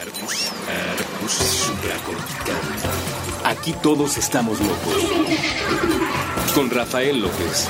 [0.00, 2.56] Arcus, Arcus supracortical.
[3.44, 4.94] Aquí todos estamos locos.
[6.54, 7.68] Con Rafael López.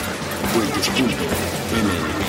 [0.55, 2.20] Puentes.mx.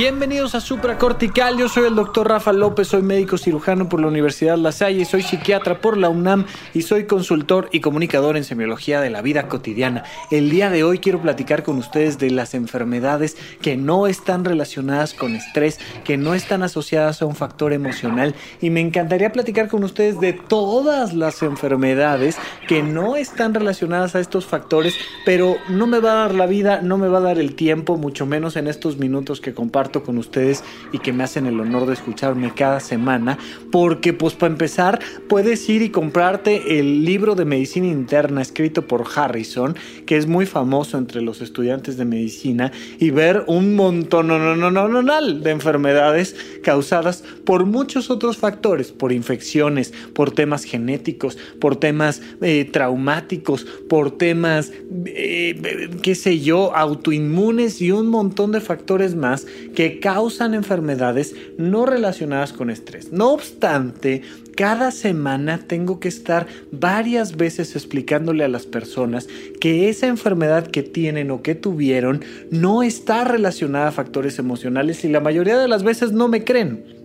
[0.00, 4.56] Bienvenidos a Supracortical, yo soy el doctor Rafa López, soy médico cirujano por la Universidad
[4.56, 9.10] La Salle, soy psiquiatra por la UNAM y soy consultor y comunicador en semiología de
[9.10, 10.04] la vida cotidiana.
[10.30, 15.12] El día de hoy quiero platicar con ustedes de las enfermedades que no están relacionadas
[15.12, 19.84] con estrés, que no están asociadas a un factor emocional y me encantaría platicar con
[19.84, 24.94] ustedes de todas las enfermedades que no están relacionadas a estos factores,
[25.26, 27.98] pero no me va a dar la vida, no me va a dar el tiempo,
[27.98, 30.62] mucho menos en estos minutos que comparto con ustedes
[30.92, 33.38] y que me hacen el honor de escucharme cada semana,
[33.72, 39.04] porque pues para empezar puedes ir y comprarte el libro de medicina interna escrito por
[39.14, 39.76] Harrison,
[40.06, 44.54] que es muy famoso entre los estudiantes de medicina, y ver un montón no, no,
[44.54, 51.36] no, no, no, de enfermedades causadas por muchos otros factores, por infecciones, por temas genéticos,
[51.58, 54.72] por temas eh, traumáticos, por temas,
[55.06, 59.46] eh, qué sé yo, autoinmunes y un montón de factores más
[59.80, 63.12] que causan enfermedades no relacionadas con estrés.
[63.12, 64.20] No obstante,
[64.54, 69.26] cada semana tengo que estar varias veces explicándole a las personas
[69.58, 75.08] que esa enfermedad que tienen o que tuvieron no está relacionada a factores emocionales y
[75.08, 76.99] la mayoría de las veces no me creen.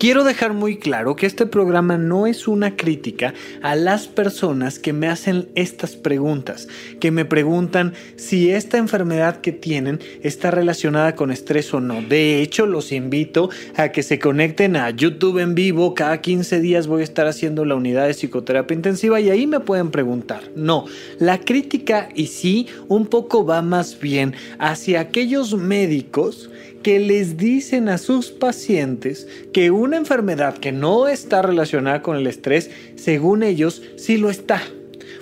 [0.00, 4.94] Quiero dejar muy claro que este programa no es una crítica a las personas que
[4.94, 6.68] me hacen estas preguntas,
[7.00, 12.00] que me preguntan si esta enfermedad que tienen está relacionada con estrés o no.
[12.00, 15.92] De hecho, los invito a que se conecten a YouTube en vivo.
[15.92, 19.60] Cada 15 días voy a estar haciendo la unidad de psicoterapia intensiva y ahí me
[19.60, 20.44] pueden preguntar.
[20.56, 20.86] No,
[21.18, 26.48] la crítica y sí un poco va más bien hacia aquellos médicos
[26.82, 32.26] que les dicen a sus pacientes que una enfermedad que no está relacionada con el
[32.26, 34.62] estrés, según ellos, sí lo está.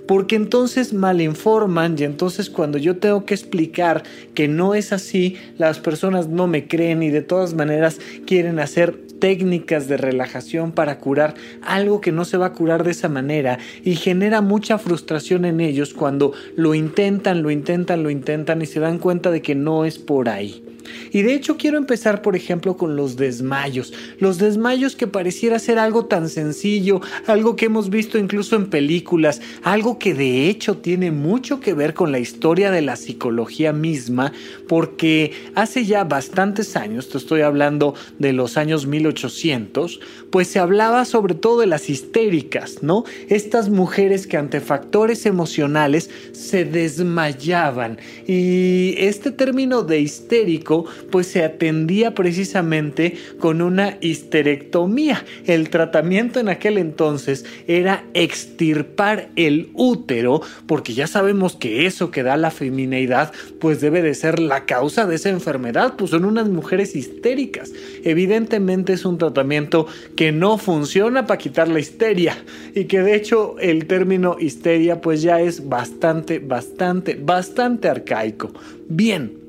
[0.07, 4.05] Porque entonces malinforman y entonces cuando yo tengo que explicar
[4.35, 9.09] que no es así, las personas no me creen y de todas maneras quieren hacer
[9.19, 13.59] técnicas de relajación para curar algo que no se va a curar de esa manera
[13.85, 18.81] y genera mucha frustración en ellos cuando lo intentan, lo intentan, lo intentan y se
[18.81, 20.68] dan cuenta de que no es por ahí.
[21.13, 23.93] Y de hecho quiero empezar, por ejemplo, con los desmayos.
[24.19, 29.41] Los desmayos que pareciera ser algo tan sencillo, algo que hemos visto incluso en películas,
[29.63, 34.33] algo que de hecho tiene mucho que ver con la historia de la psicología misma,
[34.67, 40.01] porque hace ya bastantes años, te estoy hablando de los años 1800,
[40.31, 43.05] pues se hablaba sobre todo de las histéricas, ¿no?
[43.29, 47.99] Estas mujeres que ante factores emocionales se desmayaban.
[48.27, 50.78] Y este término de histérico
[51.11, 55.25] pues se atendía precisamente con una histerectomía.
[55.47, 62.23] El tratamiento en aquel entonces era extirpar el útero, porque ya sabemos que eso que
[62.23, 66.49] da la femineidad, pues debe de ser la causa de esa enfermedad, pues son unas
[66.49, 67.73] mujeres histéricas.
[68.05, 72.37] Evidentemente es un tratamiento que no funciona para quitar la histeria
[72.75, 78.53] y que de hecho el término histeria pues ya es bastante, bastante, bastante arcaico.
[78.89, 79.48] Bien,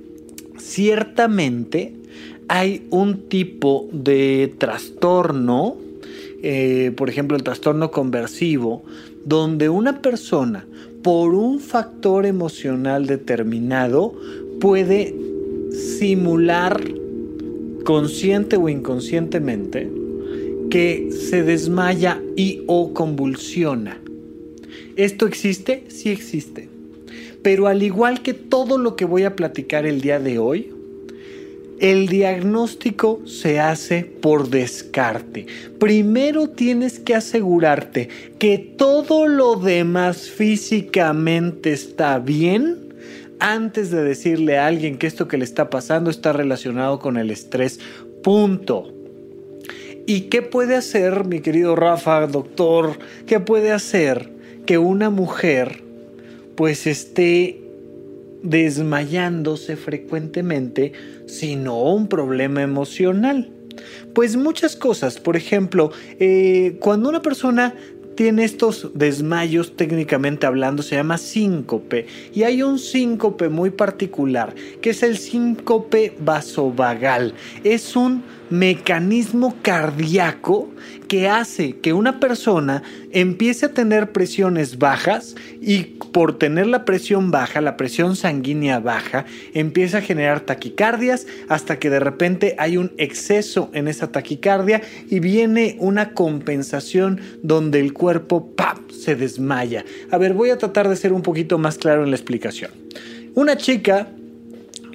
[0.70, 1.94] ciertamente
[2.48, 5.78] hay un tipo de trastorno,
[6.44, 8.84] eh, por ejemplo el trastorno conversivo,
[9.26, 10.66] donde una persona
[11.04, 14.14] por un factor emocional determinado
[14.60, 15.16] puede
[15.72, 16.82] simular
[17.84, 19.90] consciente o inconscientemente
[20.70, 24.00] que se desmaya y o convulsiona.
[24.96, 25.86] ¿Esto existe?
[25.88, 26.70] Sí existe.
[27.42, 30.74] Pero al igual que todo lo que voy a platicar el día de hoy,
[31.80, 35.46] el diagnóstico se hace por descarte.
[35.80, 42.90] Primero tienes que asegurarte que todo lo demás físicamente está bien
[43.40, 47.32] antes de decirle a alguien que esto que le está pasando está relacionado con el
[47.32, 47.80] estrés.
[48.24, 48.94] Punto.
[50.06, 53.00] ¿Y qué puede hacer, mi querido Rafa, doctor?
[53.26, 54.30] ¿Qué puede hacer
[54.66, 55.84] que una mujer
[56.60, 57.62] pues esté
[58.44, 60.92] desmayándose frecuentemente,
[61.26, 63.50] sino un problema emocional.
[64.14, 67.76] Pues muchas cosas, por ejemplo, eh, cuando una persona
[68.16, 72.08] tiene estos desmayos técnicamente hablando, se llama síncope.
[72.34, 77.36] Y hay un síncope muy particular, que es el síncope vasovagal.
[77.64, 80.68] Es un mecanismo cardíaco
[81.10, 85.84] que hace que una persona empiece a tener presiones bajas y
[86.14, 91.90] por tener la presión baja, la presión sanguínea baja, empieza a generar taquicardias hasta que
[91.90, 98.54] de repente hay un exceso en esa taquicardia y viene una compensación donde el cuerpo
[98.92, 99.84] se desmaya.
[100.12, 102.72] A ver, voy a tratar de ser un poquito más claro en la explicación.
[103.34, 104.10] Una chica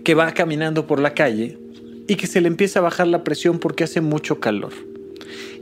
[0.04, 1.58] que va caminando por la calle
[2.06, 4.93] y que se le empieza a bajar la presión porque hace mucho calor.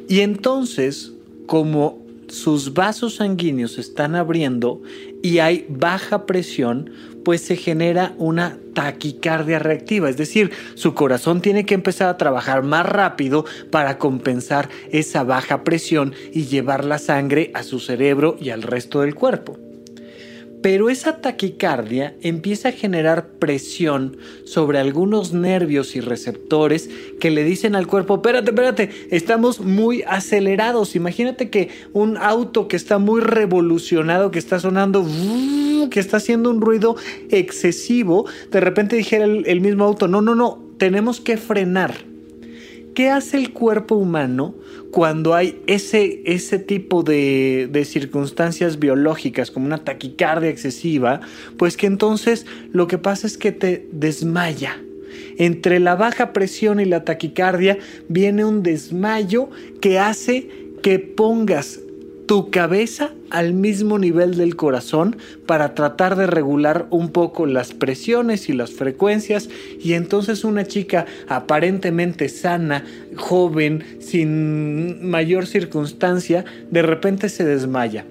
[0.08, 1.12] Y entonces,
[1.46, 4.80] como sus vasos sanguíneos están abriendo
[5.22, 6.90] y hay baja presión,
[7.24, 12.62] pues se genera una taquicardia reactiva, es decir, su corazón tiene que empezar a trabajar
[12.62, 18.50] más rápido para compensar esa baja presión y llevar la sangre a su cerebro y
[18.50, 19.58] al resto del cuerpo.
[20.62, 26.88] Pero esa taquicardia empieza a generar presión sobre algunos nervios y receptores
[27.18, 30.94] que le dicen al cuerpo, espérate, espérate, estamos muy acelerados.
[30.94, 35.04] Imagínate que un auto que está muy revolucionado, que está sonando,
[35.90, 36.94] que está haciendo un ruido
[37.30, 41.92] excesivo, de repente dijera el, el mismo auto, no, no, no, tenemos que frenar.
[42.94, 44.54] ¿Qué hace el cuerpo humano
[44.92, 51.20] cuando hay ese, ese tipo de, de, circunstancias biológicas como una taquicardia excesiva?
[51.56, 54.80] Pues que entonces lo que pasa es que te desmaya.
[55.38, 57.78] Entre la baja presión y la taquicardia
[58.08, 59.48] viene un desmayo
[59.80, 60.48] que hace
[60.82, 61.80] que pongas
[62.32, 68.48] tu cabeza al mismo nivel del corazón para tratar de regular un poco las presiones
[68.48, 72.86] y las frecuencias y entonces una chica aparentemente sana,
[73.16, 78.06] joven, sin mayor circunstancia, de repente se desmaya.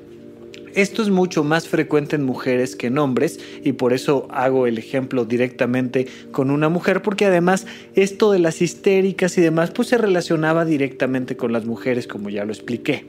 [0.74, 4.78] Esto es mucho más frecuente en mujeres que en hombres y por eso hago el
[4.78, 9.98] ejemplo directamente con una mujer porque además esto de las histéricas y demás pues se
[9.98, 13.06] relacionaba directamente con las mujeres como ya lo expliqué.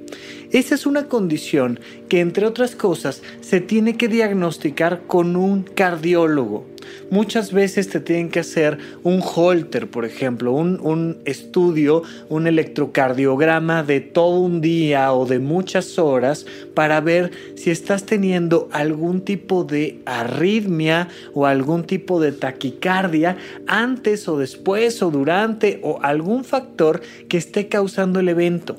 [0.53, 6.67] Esa es una condición que entre otras cosas se tiene que diagnosticar con un cardiólogo.
[7.11, 13.83] Muchas veces te tienen que hacer un holter, por ejemplo, un, un, estudio, un electrocardiograma
[13.83, 16.45] de todo un día o de muchas horas
[16.75, 24.29] para ver si estás teniendo algún tipo de arritmia o algún tipo de taquicardia antes
[24.29, 28.77] o después o durante o algún factor que esté causando el evento.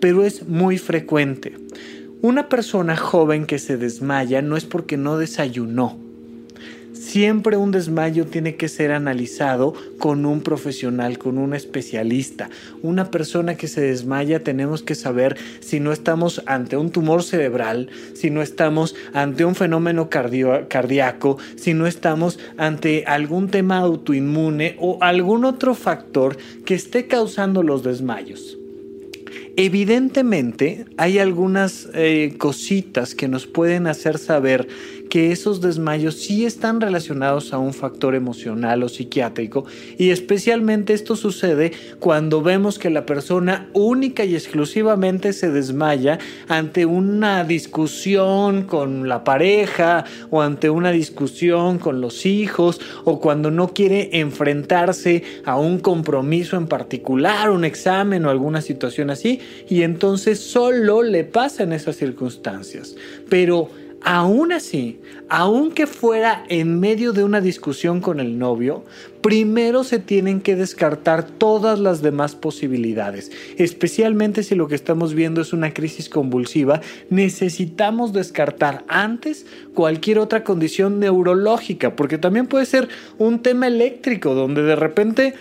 [0.00, 1.54] Pero es muy frecuente.
[2.20, 5.98] Una persona joven que se desmaya no es porque no desayunó
[7.02, 12.48] Siempre un desmayo tiene que ser analizado con un profesional, con un especialista.
[12.80, 17.90] Una persona que se desmaya tenemos que saber si no estamos ante un tumor cerebral,
[18.14, 24.98] si no estamos ante un fenómeno cardíaco, si no estamos ante algún tema autoinmune o
[25.00, 28.58] algún otro factor que esté causando los desmayos.
[29.56, 34.66] Evidentemente hay algunas eh, cositas que nos pueden hacer saber
[35.12, 39.66] que esos desmayos sí están relacionados a un factor emocional o psiquiátrico
[39.98, 46.86] y especialmente esto sucede cuando vemos que la persona única y exclusivamente se desmaya ante
[46.86, 53.74] una discusión con la pareja o ante una discusión con los hijos o cuando no
[53.74, 60.40] quiere enfrentarse a un compromiso en particular, un examen o alguna situación así y entonces
[60.40, 62.96] solo le pasa en esas circunstancias.
[63.28, 63.70] Pero
[64.04, 68.84] aún así, aunque fuera en medio de una discusión con el novio,
[69.22, 73.30] primero se tienen que descartar todas las demás posibilidades.
[73.56, 76.80] Especialmente si lo que estamos viendo es una crisis convulsiva,
[77.10, 84.62] necesitamos descartar antes cualquier otra condición neurológica, porque también puede ser un tema eléctrico, donde
[84.62, 85.34] de repente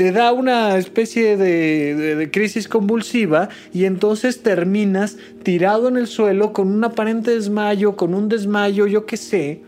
[0.00, 6.68] te da una especie de, crisis convulsiva y entonces terminas tirado en el suelo con
[6.68, 9.60] un aparente desmayo, con un desmayo, yo qué sé,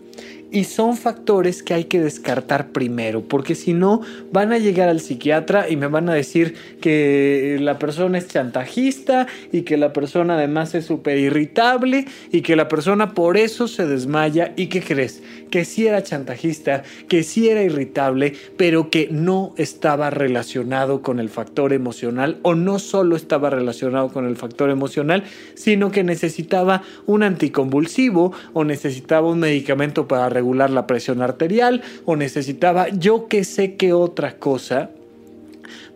[0.53, 5.01] y son factores que hay que descartar primero, porque si no van a llegar al
[5.01, 10.35] psiquiatra y me van a decir que la persona es chantajista y que la persona
[10.35, 14.53] además es súper irritable y que la persona por eso se desmaya.
[14.57, 20.11] Y que crees que sí era chantajista, que sí era irritable, pero que no estaba
[20.11, 25.91] relacionado con el factor emocional o no solo estaba relacionado con el factor emocional, sino
[25.91, 30.29] que necesitaba un anticonvulsivo o necesitaba un medicamento para
[30.71, 34.91] la presión arterial o necesitaba yo que sé qué otra cosa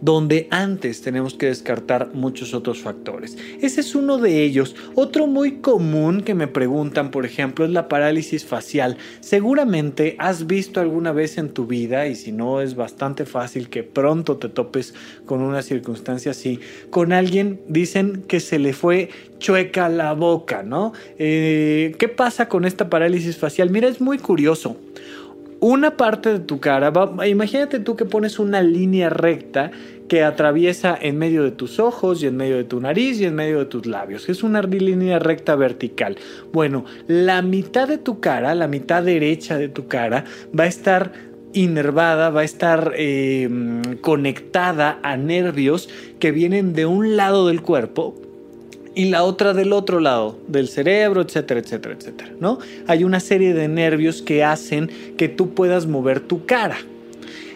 [0.01, 3.37] donde antes tenemos que descartar muchos otros factores.
[3.61, 4.77] Ese es uno de ellos.
[4.95, 8.99] Otro muy común que me preguntan, por ejemplo, es la parálisis facial.
[9.21, 13.83] Seguramente has visto alguna vez en tu vida, y si no es bastante fácil que
[13.83, 16.61] pronto te topes con una circunstancia así,
[16.91, 20.93] con alguien dicen que se le fue chueca la boca, ¿no?
[21.19, 23.71] Eh, ¿Qué pasa con esta parálisis facial?
[23.71, 24.77] Mira, es muy curioso.
[25.61, 26.93] Una parte de tu cara,
[27.27, 29.71] imagínate tú que pones una línea recta
[30.07, 33.35] que atraviesa en medio de tus ojos y en medio de tu nariz y en
[33.35, 34.29] medio de tus labios.
[34.29, 36.17] Es una línea recta vertical.
[36.53, 40.25] Bueno, la mitad de tu cara, la mitad derecha de tu cara,
[40.59, 41.13] va a estar
[41.55, 43.49] inervada, va a estar eh,
[44.03, 48.15] conectada a nervios que vienen de un lado del cuerpo
[48.97, 52.59] y la otra del otro lado del cerebro, etcétera, etcétera, etcétera, ¿no?
[52.89, 56.79] Hay una serie de nervios que hacen que tú puedas mover tu cara.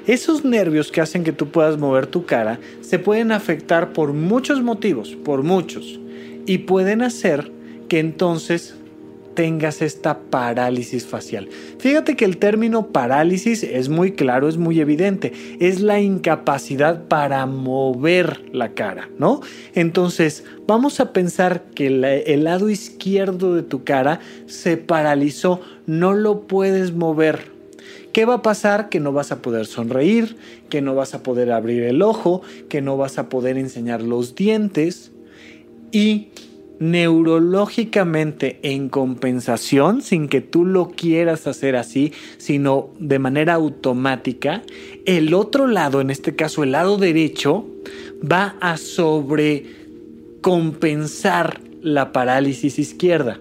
[0.07, 4.63] Esos nervios que hacen que tú puedas mover tu cara se pueden afectar por muchos
[4.63, 5.99] motivos, por muchos,
[6.45, 7.51] y pueden hacer
[7.89, 8.75] que entonces
[9.35, 11.49] tengas esta parálisis facial.
[11.79, 15.33] Fíjate que el término parálisis es muy claro, es muy evidente.
[15.61, 19.41] Es la incapacidad para mover la cara, ¿no?
[19.75, 21.87] Entonces, vamos a pensar que
[22.27, 27.51] el lado izquierdo de tu cara se paralizó, no lo puedes mover.
[28.13, 28.89] ¿Qué va a pasar?
[28.89, 30.37] Que no vas a poder sonreír,
[30.69, 34.35] que no vas a poder abrir el ojo, que no vas a poder enseñar los
[34.35, 35.13] dientes
[35.93, 36.29] y
[36.81, 44.65] neurológicamente en compensación, sin que tú lo quieras hacer así, sino de manera automática,
[45.07, 47.67] el otro lado, en este caso el lado derecho,
[48.21, 53.41] va a sobrecompensar la parálisis izquierda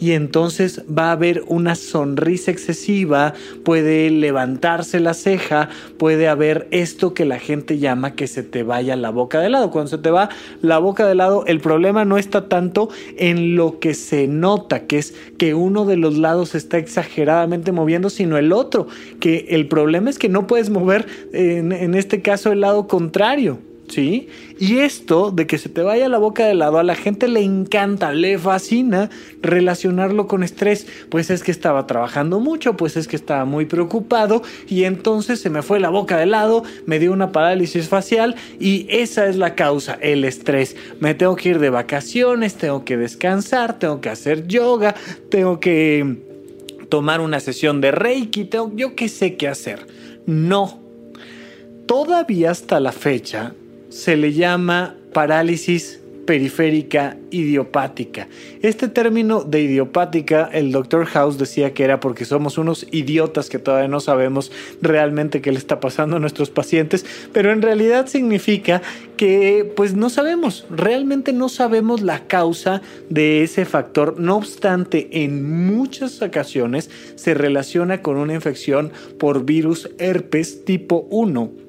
[0.00, 5.68] y entonces va a haber una sonrisa excesiva, puede levantarse la ceja,
[5.98, 9.70] puede haber esto que la gente llama que se te vaya la boca de lado.
[9.70, 10.28] Cuando se te va
[10.62, 14.98] la boca de lado, el problema no está tanto en lo que se nota, que
[14.98, 18.86] es que uno de los lados está exageradamente moviendo, sino el otro,
[19.20, 23.67] que el problema es que no puedes mover en, en este caso el lado contrario.
[23.88, 24.28] ¿Sí?
[24.58, 27.40] Y esto de que se te vaya la boca de lado, a la gente le
[27.40, 30.86] encanta, le fascina relacionarlo con estrés.
[31.10, 35.50] Pues es que estaba trabajando mucho, pues es que estaba muy preocupado y entonces se
[35.50, 39.54] me fue la boca de lado, me dio una parálisis facial y esa es la
[39.54, 40.76] causa, el estrés.
[41.00, 44.94] Me tengo que ir de vacaciones, tengo que descansar, tengo que hacer yoga,
[45.30, 46.28] tengo que
[46.88, 49.86] tomar una sesión de Reiki, tengo, yo qué sé qué hacer.
[50.26, 50.80] No.
[51.86, 53.54] Todavía hasta la fecha
[53.88, 58.28] se le llama parálisis periférica idiopática.
[58.60, 63.58] Este término de idiopática, el doctor House decía que era porque somos unos idiotas que
[63.58, 64.52] todavía no sabemos
[64.82, 68.82] realmente qué le está pasando a nuestros pacientes, pero en realidad significa
[69.16, 74.20] que pues no sabemos, realmente no sabemos la causa de ese factor.
[74.20, 81.67] No obstante, en muchas ocasiones se relaciona con una infección por virus herpes tipo 1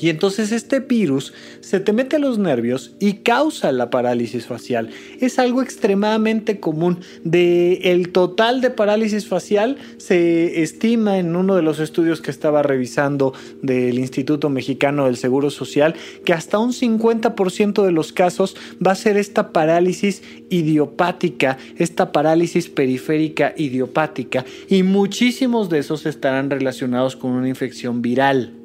[0.00, 4.90] y entonces este virus se te mete a los nervios y causa la parálisis facial.
[5.20, 7.00] Es algo extremadamente común.
[7.24, 12.62] De el total de parálisis facial se estima en uno de los estudios que estaba
[12.62, 18.92] revisando del Instituto Mexicano del Seguro Social que hasta un 50% de los casos va
[18.92, 27.16] a ser esta parálisis idiopática, esta parálisis periférica idiopática y muchísimos de esos estarán relacionados
[27.16, 28.57] con una infección viral.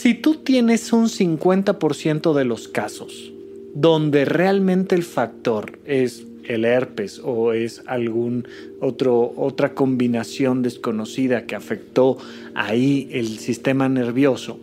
[0.00, 3.32] Si tú tienes un 50% de los casos
[3.74, 8.46] donde realmente el factor es el herpes o es algún
[8.80, 12.16] otro otra combinación desconocida que afectó
[12.54, 14.60] ahí el sistema nervioso.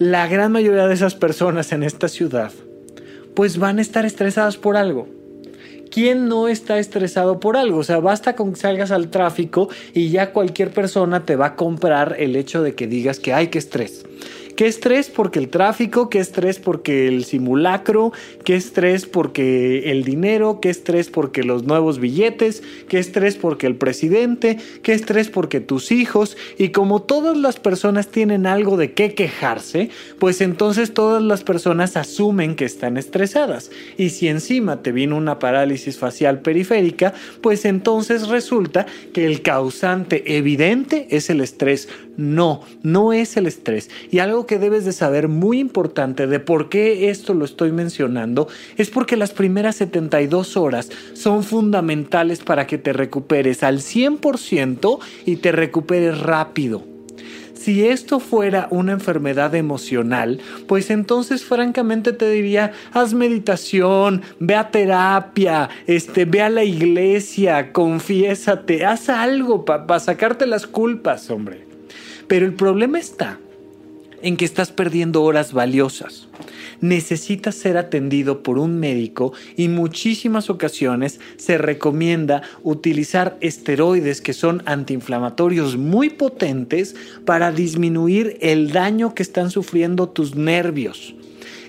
[0.00, 2.50] La gran mayoría de esas personas en esta ciudad
[3.34, 5.06] pues van a estar estresadas por algo.
[5.90, 7.78] ¿Quién no está estresado por algo?
[7.78, 11.56] O sea, basta con que salgas al tráfico y ya cualquier persona te va a
[11.56, 14.04] comprar el hecho de que digas que hay que estrés.
[14.58, 15.08] ¿Qué estrés?
[15.08, 18.12] Porque el tráfico, qué estrés porque el simulacro,
[18.42, 23.76] qué estrés porque el dinero, qué estrés porque los nuevos billetes, qué estrés porque el
[23.76, 26.36] presidente, qué estrés porque tus hijos.
[26.58, 31.96] Y como todas las personas tienen algo de qué quejarse, pues entonces todas las personas
[31.96, 33.70] asumen que están estresadas.
[33.96, 40.36] Y si encima te vino una parálisis facial periférica, pues entonces resulta que el causante
[40.36, 41.88] evidente es el estrés.
[42.16, 43.88] No, no es el estrés.
[44.10, 48.48] Y algo que debes de saber muy importante de por qué esto lo estoy mencionando
[48.76, 55.36] es porque las primeras 72 horas son fundamentales para que te recuperes al 100% y
[55.36, 56.82] te recuperes rápido.
[57.54, 64.70] Si esto fuera una enfermedad emocional, pues entonces francamente te diría, haz meditación, ve a
[64.70, 71.66] terapia, este, ve a la iglesia, confiésate, haz algo para sacarte las culpas, hombre.
[72.28, 73.38] Pero el problema está
[74.22, 76.28] en que estás perdiendo horas valiosas.
[76.80, 84.62] Necesitas ser atendido por un médico y muchísimas ocasiones se recomienda utilizar esteroides que son
[84.66, 86.94] antiinflamatorios muy potentes
[87.24, 91.14] para disminuir el daño que están sufriendo tus nervios.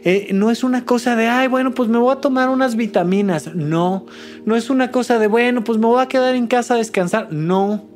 [0.03, 3.53] Eh, no es una cosa de, ay, bueno, pues me voy a tomar unas vitaminas.
[3.55, 4.05] No,
[4.45, 7.33] no es una cosa de, bueno, pues me voy a quedar en casa a descansar.
[7.33, 7.88] No,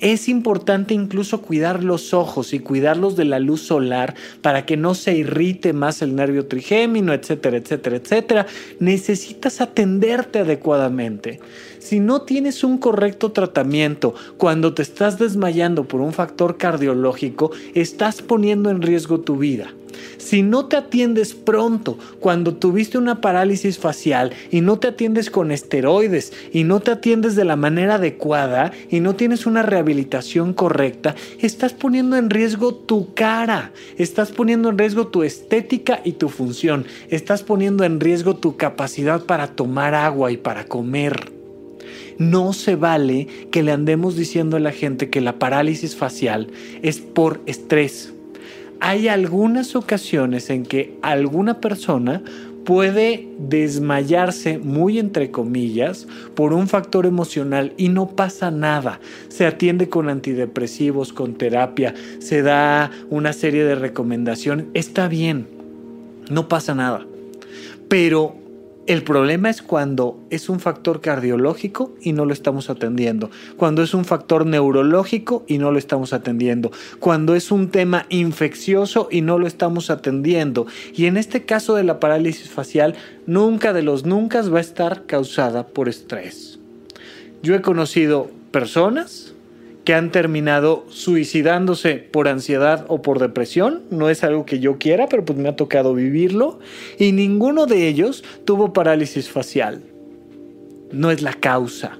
[0.00, 4.94] es importante incluso cuidar los ojos y cuidarlos de la luz solar para que no
[4.94, 8.46] se irrite más el nervio trigémino, etcétera, etcétera, etcétera.
[8.78, 11.40] Necesitas atenderte adecuadamente.
[11.88, 18.20] Si no tienes un correcto tratamiento cuando te estás desmayando por un factor cardiológico, estás
[18.20, 19.72] poniendo en riesgo tu vida.
[20.18, 25.50] Si no te atiendes pronto cuando tuviste una parálisis facial y no te atiendes con
[25.50, 31.14] esteroides y no te atiendes de la manera adecuada y no tienes una rehabilitación correcta,
[31.40, 36.84] estás poniendo en riesgo tu cara, estás poniendo en riesgo tu estética y tu función,
[37.08, 41.37] estás poniendo en riesgo tu capacidad para tomar agua y para comer.
[42.18, 46.48] No se vale que le andemos diciendo a la gente que la parálisis facial
[46.82, 48.12] es por estrés
[48.80, 52.22] hay algunas ocasiones en que alguna persona
[52.64, 59.00] puede desmayarse muy entre comillas por un factor emocional y no pasa nada.
[59.28, 64.66] Se atiende con antidepresivos, con terapia, se da una serie de recomendaciones.
[64.74, 65.48] Está bien,
[66.30, 67.06] no pasa nada.
[67.88, 68.36] Pero
[68.88, 73.92] el problema es cuando es un factor cardiológico y no lo estamos atendiendo, cuando es
[73.92, 79.38] un factor neurológico y no lo estamos atendiendo, cuando es un tema infeccioso y no
[79.38, 80.66] lo estamos atendiendo.
[80.94, 82.94] Y en este caso de la parálisis facial,
[83.26, 86.58] nunca de los nunca va a estar causada por estrés.
[87.42, 89.34] Yo he conocido personas
[89.88, 93.84] que han terminado suicidándose por ansiedad o por depresión.
[93.88, 96.58] No es algo que yo quiera, pero pues me ha tocado vivirlo.
[96.98, 99.80] Y ninguno de ellos tuvo parálisis facial.
[100.92, 101.98] No es la causa.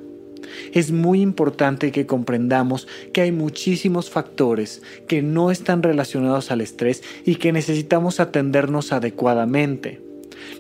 [0.75, 7.03] Es muy importante que comprendamos que hay muchísimos factores que no están relacionados al estrés
[7.25, 10.08] y que necesitamos atendernos adecuadamente.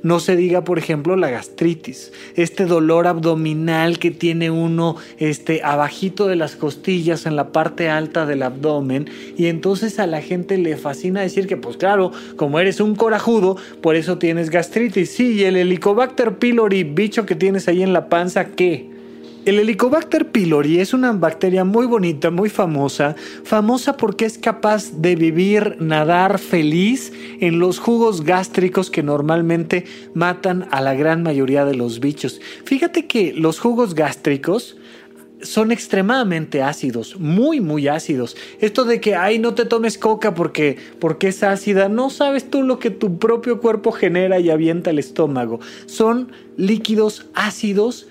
[0.03, 6.27] No se diga, por ejemplo, la gastritis, este dolor abdominal que tiene uno este abajito
[6.27, 10.77] de las costillas en la parte alta del abdomen y entonces a la gente le
[10.77, 15.11] fascina decir que pues claro, como eres un corajudo, por eso tienes gastritis.
[15.11, 18.98] Sí, y el Helicobacter pylori, bicho que tienes ahí en la panza, ¿qué?
[19.49, 25.17] El Helicobacter pylori es una bacteria muy bonita, muy famosa, famosa porque es capaz de
[25.17, 31.75] vivir, nadar feliz en los jugos gástricos que normalmente matan a la gran mayoría de
[31.75, 32.43] los bichos.
[32.67, 34.77] Fíjate que los jugos gástricos
[35.41, 38.37] son extremadamente ácidos, muy muy ácidos.
[38.61, 42.63] Esto de que ay no te tomes coca porque porque es ácida, no sabes tú
[42.63, 45.59] lo que tu propio cuerpo genera y avienta el estómago.
[45.87, 48.09] Son líquidos ácidos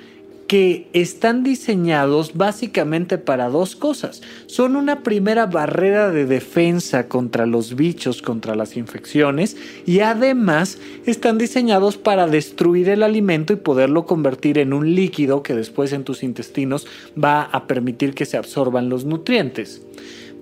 [0.47, 4.21] que están diseñados básicamente para dos cosas.
[4.45, 11.37] Son una primera barrera de defensa contra los bichos, contra las infecciones y además están
[11.37, 16.23] diseñados para destruir el alimento y poderlo convertir en un líquido que después en tus
[16.23, 16.87] intestinos
[17.21, 19.81] va a permitir que se absorban los nutrientes.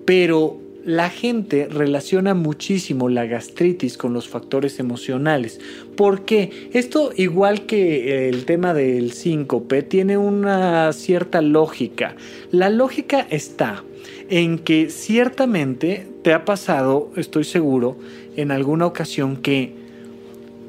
[0.04, 5.60] Pero la gente relaciona muchísimo la gastritis con los factores emocionales.
[5.96, 12.14] porque Esto, igual que el tema del síncope, tiene una cierta lógica.
[12.52, 13.82] La lógica está
[14.30, 17.96] en que ciertamente te ha pasado, estoy seguro,
[18.36, 19.72] en alguna ocasión que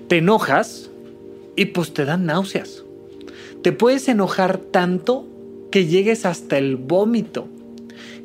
[0.08, 0.90] te enojas
[1.56, 2.84] y pues te dan náuseas.
[3.62, 5.28] Te puedes enojar tanto
[5.70, 7.48] que llegues hasta el vómito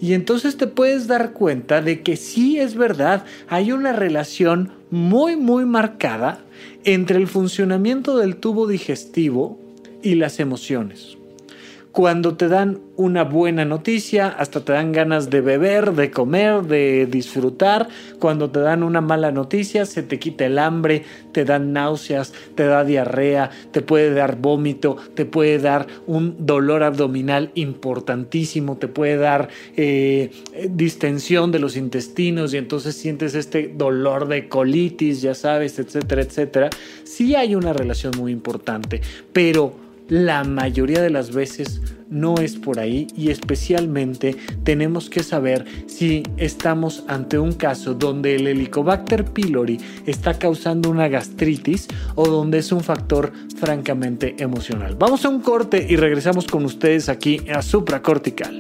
[0.03, 5.37] y entonces te puedes dar cuenta de que sí es verdad, hay una relación muy
[5.37, 6.41] muy marcada
[6.83, 9.61] entre el funcionamiento del tubo digestivo
[10.03, 11.17] y las emociones.
[11.93, 17.07] Cuando te dan una buena noticia, hasta te dan ganas de beber, de comer, de
[17.07, 17.87] disfrutar.
[18.19, 21.03] Cuando te dan una mala noticia, se te quita el hambre,
[21.33, 26.83] te dan náuseas, te da diarrea, te puede dar vómito, te puede dar un dolor
[26.83, 30.31] abdominal importantísimo, te puede dar eh,
[30.71, 36.71] distensión de los intestinos y entonces sientes este dolor de colitis, ya sabes, etcétera, etcétera.
[37.05, 39.03] Sí hay una relación muy importante,
[39.35, 39.82] pero
[40.13, 46.23] la mayoría de las veces no es por ahí y especialmente tenemos que saber si
[46.37, 52.73] estamos ante un caso donde el Helicobacter pylori está causando una gastritis o donde es
[52.73, 54.97] un factor francamente emocional.
[54.99, 58.59] Vamos a un corte y regresamos con ustedes aquí a Supracortical.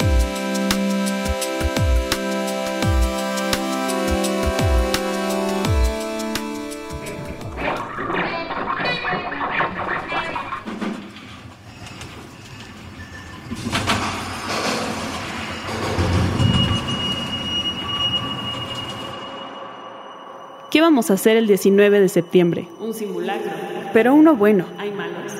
[21.02, 22.68] ¿Qué vamos a hacer el 19 de septiembre?
[22.78, 23.50] Un simulacro.
[23.92, 24.66] Pero uno bueno.
[24.78, 25.32] Hay malos.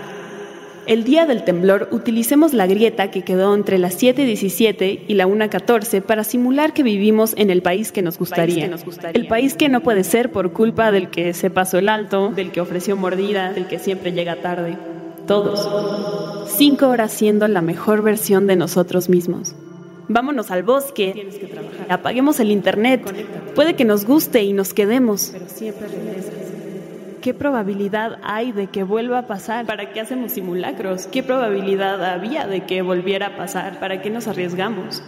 [0.89, 6.03] El día del temblor utilicemos la grieta que quedó entre las 7.17 y la 1.14
[6.03, 8.65] para simular que vivimos en el país que nos gustaría.
[8.65, 9.13] que nos gustaría.
[9.23, 12.51] El país que no puede ser por culpa del que se pasó el alto, Del
[12.51, 14.77] que ofreció mordida, del que siempre llega tarde.
[15.29, 15.69] todos.
[16.57, 19.55] Cinco horas siendo la mejor versión de nosotros mismos.
[20.13, 21.13] Vámonos al bosque.
[21.15, 21.87] Tienes que trabajar.
[21.89, 23.03] Apaguemos el internet.
[23.03, 23.53] Conéctate.
[23.53, 25.31] Puede que nos guste y nos quedemos.
[25.33, 26.35] Pero siempre regresas.
[27.23, 29.65] ¿Qué probabilidad hay de que vuelva a pasar?
[29.65, 31.07] ¿Para qué hacemos simulacros?
[31.07, 33.79] ¿Qué probabilidad había de que volviera a pasar?
[33.79, 35.03] ¿Para qué nos arriesgamos?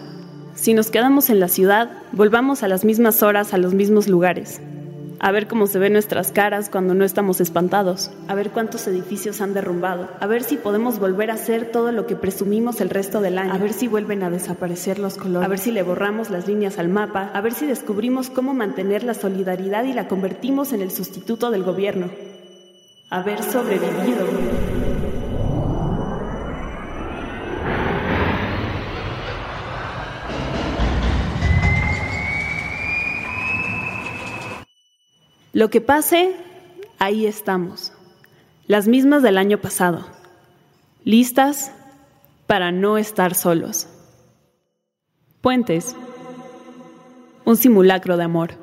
[0.54, 4.60] Si nos quedamos en la ciudad, volvamos a las mismas horas, a los mismos lugares.
[5.24, 8.10] A ver cómo se ven nuestras caras cuando no estamos espantados.
[8.28, 10.10] A ver cuántos edificios han derrumbado.
[10.20, 13.54] A ver si podemos volver a hacer todo lo que presumimos el resto del año.
[13.54, 15.46] A ver si vuelven a desaparecer los colores.
[15.46, 17.30] A ver si le borramos las líneas al mapa.
[17.32, 21.62] A ver si descubrimos cómo mantener la solidaridad y la convertimos en el sustituto del
[21.62, 22.10] gobierno.
[23.08, 24.93] Haber sobrevivido.
[35.54, 36.34] Lo que pase,
[36.98, 37.92] ahí estamos.
[38.66, 40.04] Las mismas del año pasado.
[41.04, 41.70] Listas
[42.48, 43.86] para no estar solos.
[45.40, 45.94] Puentes.
[47.44, 48.54] Un simulacro de amor.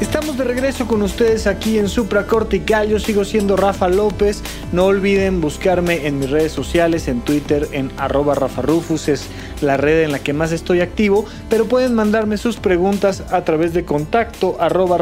[0.00, 2.88] Estamos de regreso con ustedes aquí en Supracortical.
[2.88, 4.44] Yo sigo siendo Rafa López.
[4.70, 9.08] No olviden buscarme en mis redes sociales, en Twitter, en arroba Rafa Rufus,
[9.62, 11.24] la red en la que más estoy activo.
[11.50, 14.98] Pero pueden mandarme sus preguntas a través de contacto arroba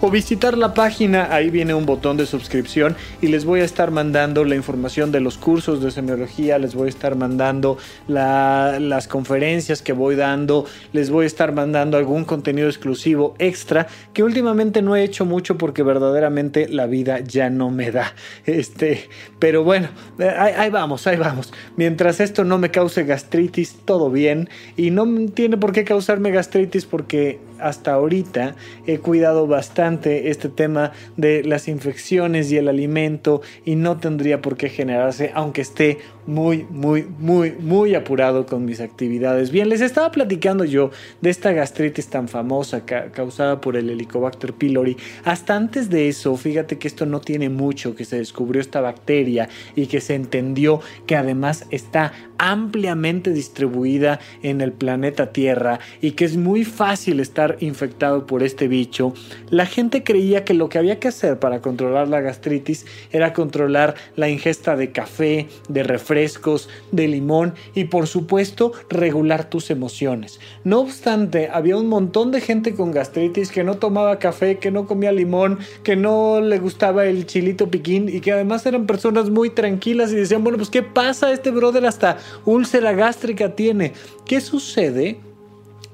[0.00, 1.28] o visitar la página.
[1.34, 5.20] Ahí viene un botón de suscripción y les voy a estar mandando la información de
[5.20, 6.58] los cursos de semiología.
[6.58, 7.78] Les voy a estar mandando
[8.08, 10.66] la- las conferencias que voy dando.
[10.92, 15.56] Les voy a estar mandando algún contenido exclusivo extra que últimamente no he hecho mucho
[15.58, 18.14] porque verdaderamente la vida ya no me da.
[18.46, 21.52] Este, pero bueno, eh, ahí, ahí vamos, ahí vamos.
[21.76, 24.48] Mientras esto no me cause gastritis, todo bien.
[24.76, 28.54] Y no tiene por qué causarme gastritis porque hasta ahorita
[28.86, 34.56] he cuidado bastante este tema de las infecciones y el alimento y no tendría por
[34.56, 39.50] qué generarse aunque esté muy muy muy muy apurado con mis actividades.
[39.50, 44.52] Bien, les estaba platicando yo de esta gastritis tan famosa ca- causada por el Helicobacter
[44.52, 44.96] pylori.
[45.24, 49.48] Hasta antes de eso, fíjate que esto no tiene mucho que se descubrió esta bacteria
[49.74, 56.24] y que se entendió que además está ampliamente distribuida en el planeta Tierra y que
[56.24, 59.12] es muy fácil estar infectado por este bicho,
[59.50, 63.94] la gente creía que lo que había que hacer para controlar la gastritis era controlar
[64.16, 70.40] la ingesta de café, de refrescos, de limón y por supuesto regular tus emociones.
[70.64, 74.86] No obstante, había un montón de gente con gastritis que no tomaba café, que no
[74.86, 79.50] comía limón, que no le gustaba el chilito piquín y que además eran personas muy
[79.50, 81.32] tranquilas y decían, bueno, pues ¿qué pasa?
[81.32, 83.92] Este brother hasta úlcera gástrica tiene.
[84.26, 85.18] ¿Qué sucede?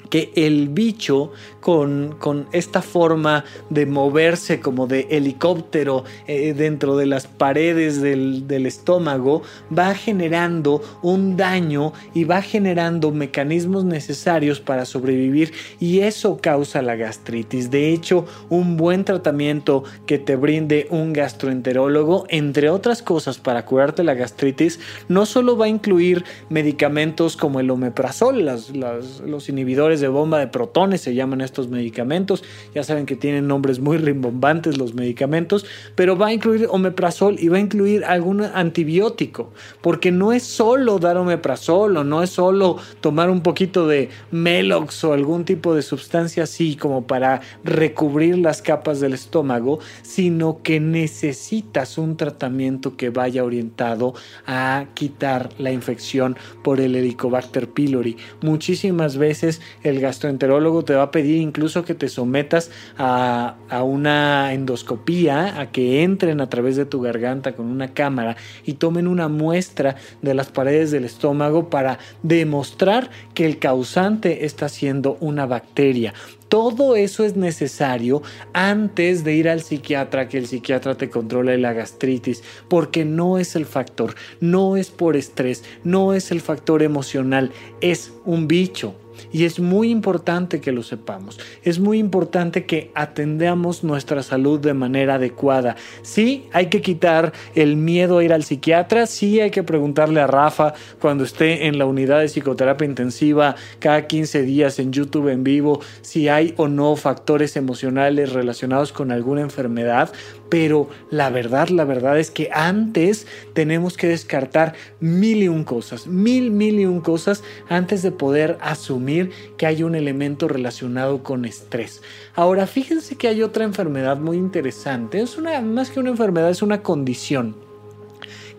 [0.06, 1.32] Que el bicho
[1.66, 9.42] con, esta forma de moverse como de helicóptero eh, dentro de las paredes del, estómago
[9.76, 16.94] va generando un daño y va generando mecanismos necesarios para sobrevivir y eso causa la
[16.94, 17.68] gastritis.
[17.68, 24.04] De hecho, un buen tratamiento que te brinde un gastroenterólogo, entre otras cosas para curarte
[24.04, 30.38] la gastritis, no solo va a incluir medicamentos como el omeprazol, los inhibidores de bomba
[30.38, 32.44] de protones se llaman estos estos medicamentos.
[32.74, 35.64] Ya saben que tienen nombres muy rimbombantes los medicamentos,
[35.94, 40.98] pero va a incluir omeprazol y va a incluir algún antibiótico, porque no es solo
[40.98, 45.80] dar omeprazol o no es solo tomar un poquito de Melox o algún tipo de
[45.80, 53.08] sustancia así como para recubrir las capas del estómago, sino que necesitas un tratamiento que
[53.08, 54.12] vaya orientado
[54.46, 58.18] a quitar la infección por el Helicobacter pylori.
[58.42, 65.60] Muchísimas veces el gastroenterólogo te va a pedir incluso que te sometas a, una endoscopía,
[65.60, 69.96] a que entren a través de tu garganta con una cámara y tomen una muestra
[70.22, 76.12] de las paredes del estómago para demostrar que el causante está siendo una bacteria.
[76.48, 81.72] Todo eso es necesario antes de ir al psiquiatra, que el psiquiatra te controle la
[81.72, 87.50] gastritis, porque no es el factor, no es por estrés, no es el factor emocional,
[87.80, 88.94] es un bicho,
[89.32, 91.38] y es muy importante que lo sepamos.
[91.62, 95.76] Es muy importante que atendamos nuestra salud de manera adecuada.
[96.02, 99.06] Sí, hay que quitar el miedo a ir al psiquiatra.
[99.06, 104.06] Sí, hay que preguntarle a Rafa cuando esté en la unidad de psicoterapia intensiva cada
[104.06, 109.42] 15 días en YouTube en vivo si hay o no factores emocionales relacionados con alguna
[109.42, 110.12] enfermedad.
[110.48, 116.06] Pero la verdad, la verdad es que antes tenemos que descartar mil y un cosas,
[116.06, 121.44] mil, mil y un cosas antes de poder asumir que hay un elemento relacionado con
[121.44, 122.02] estrés.
[122.34, 125.20] Ahora, fíjense que hay otra enfermedad muy interesante.
[125.20, 127.56] Es una, más que una enfermedad, es una condición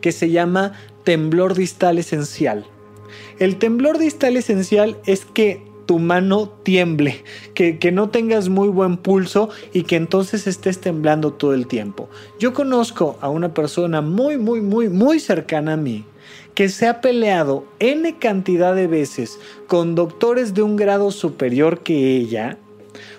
[0.02, 0.73] que se llama
[1.04, 2.65] temblor distal esencial.
[3.39, 7.23] El temblor distal esencial es que tu mano tiemble,
[7.56, 12.10] que, que, no tengas muy buen pulso y que entonces estés temblando todo el tiempo.
[12.39, 16.06] Yo conozco a una persona muy, muy, muy, muy cercana a mí
[16.54, 22.17] que se ha peleado N cantidad de veces con doctores de un grado superior que
[22.17, 22.58] ella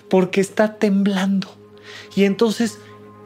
[0.09, 1.49] porque está temblando.
[2.15, 2.79] Y entonces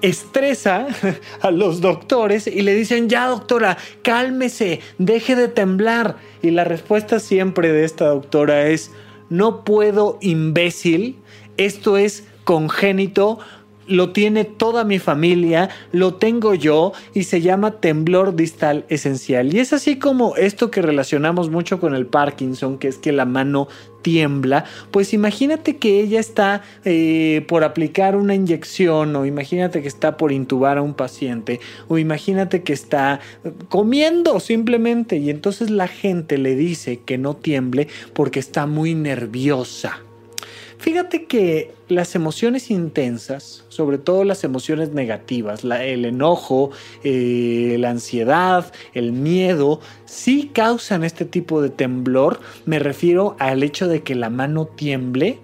[0.03, 0.87] estresa
[1.41, 6.17] a los doctores y le dicen, ya doctora, cálmese, deje de temblar.
[6.43, 8.91] Y la respuesta siempre de esta doctora es,
[9.33, 11.17] no puedo, imbécil,
[11.57, 13.39] esto es congénito,
[13.87, 19.55] lo tiene toda mi familia, lo tengo yo y se llama temblor distal esencial.
[19.55, 23.25] Y es así como esto que relacionamos mucho con el Parkinson, que es que la
[23.25, 23.69] mano
[24.03, 30.17] tiembla, pues imagínate que ella está eh, por aplicar una inyección o imagínate que está
[30.17, 33.21] por intubar a un paciente o imagínate que está
[33.69, 40.01] comiendo simplemente y entonces la gente le dice que no tiemble porque está muy nerviosa.
[40.83, 46.73] Fíjate que las emociones intensas, sobre todo las emociones negativas, el enojo,
[47.05, 52.41] eh, la ansiedad, el miedo, sí causan este tipo de temblor.
[52.67, 55.39] Me refiero al hecho de que la mano tiemble,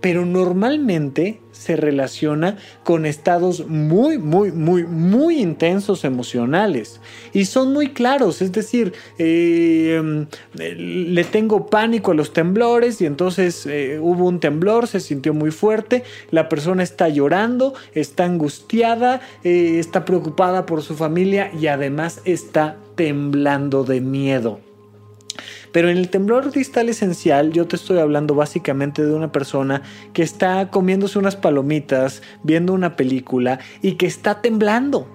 [0.00, 7.00] pero normalmente se relaciona con estados muy, muy, muy, muy intensos emocionales.
[7.32, 13.66] Y son muy claros, es decir, eh, le tengo pánico a los temblores y entonces
[13.66, 19.78] eh, hubo un temblor, se sintió muy fuerte, la persona está llorando, está angustiada, eh,
[19.78, 24.67] está preocupada por su familia y además está temblando de miedo.
[25.78, 30.24] Pero en el temblor distal esencial yo te estoy hablando básicamente de una persona que
[30.24, 35.06] está comiéndose unas palomitas, viendo una película y que está temblando.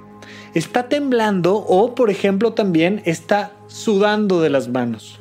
[0.53, 5.19] Está temblando o por ejemplo también está sudando de las manos.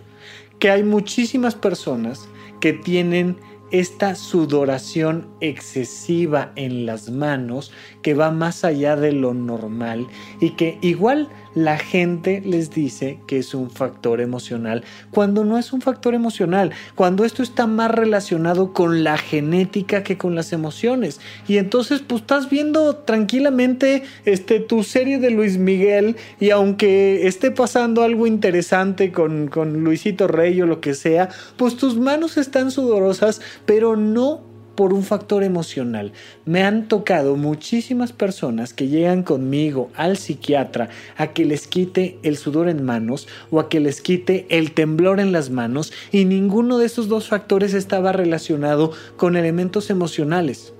[0.60, 2.28] Que hay muchísimas personas
[2.60, 3.36] que tienen
[3.72, 10.06] esta sudoración excesiva en las manos que va más allá de lo normal
[10.40, 15.72] y que igual la gente les dice que es un factor emocional cuando no es
[15.72, 21.20] un factor emocional, cuando esto está más relacionado con la genética que con las emociones.
[21.48, 27.50] Y entonces pues estás viendo tranquilamente este, tu serie de Luis Miguel y aunque esté
[27.50, 32.70] pasando algo interesante con, con Luisito Rey o lo que sea, pues tus manos están
[32.70, 36.12] sudorosas, pero no por un factor emocional.
[36.44, 42.36] Me han tocado muchísimas personas que llegan conmigo al psiquiatra a que les quite el
[42.36, 46.78] sudor en manos o a que les quite el temblor en las manos y ninguno
[46.78, 50.72] de esos dos factores estaba relacionado con elementos emocionales.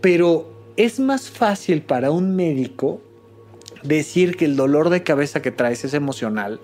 [0.00, 3.00] Pero es más fácil para un médico
[3.82, 6.60] decir que el dolor de cabeza que traes es emocional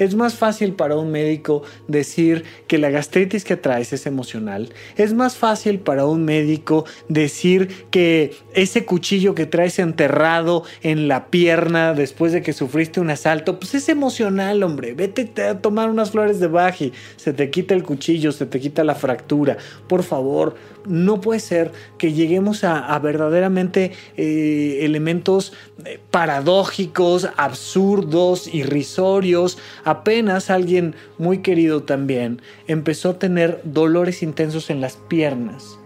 [0.00, 4.72] Es más fácil para un médico decir que la gastritis que traes es emocional.
[4.96, 11.26] Es más fácil para un médico decir que ese cuchillo que traes enterrado en la
[11.26, 14.94] pierna después de que sufriste un asalto, pues es emocional, hombre.
[14.94, 18.84] Vete a tomar unas flores de baji, se te quita el cuchillo, se te quita
[18.84, 19.58] la fractura.
[19.86, 20.54] Por favor,
[20.86, 25.52] no puede ser que lleguemos a, verdaderamente eh, elementos
[25.84, 29.58] eh, paradójicos, absurdos, irrisorios.
[29.84, 35.78] Apenas alguien muy querido también empezó a tener dolores intensos en las piernas.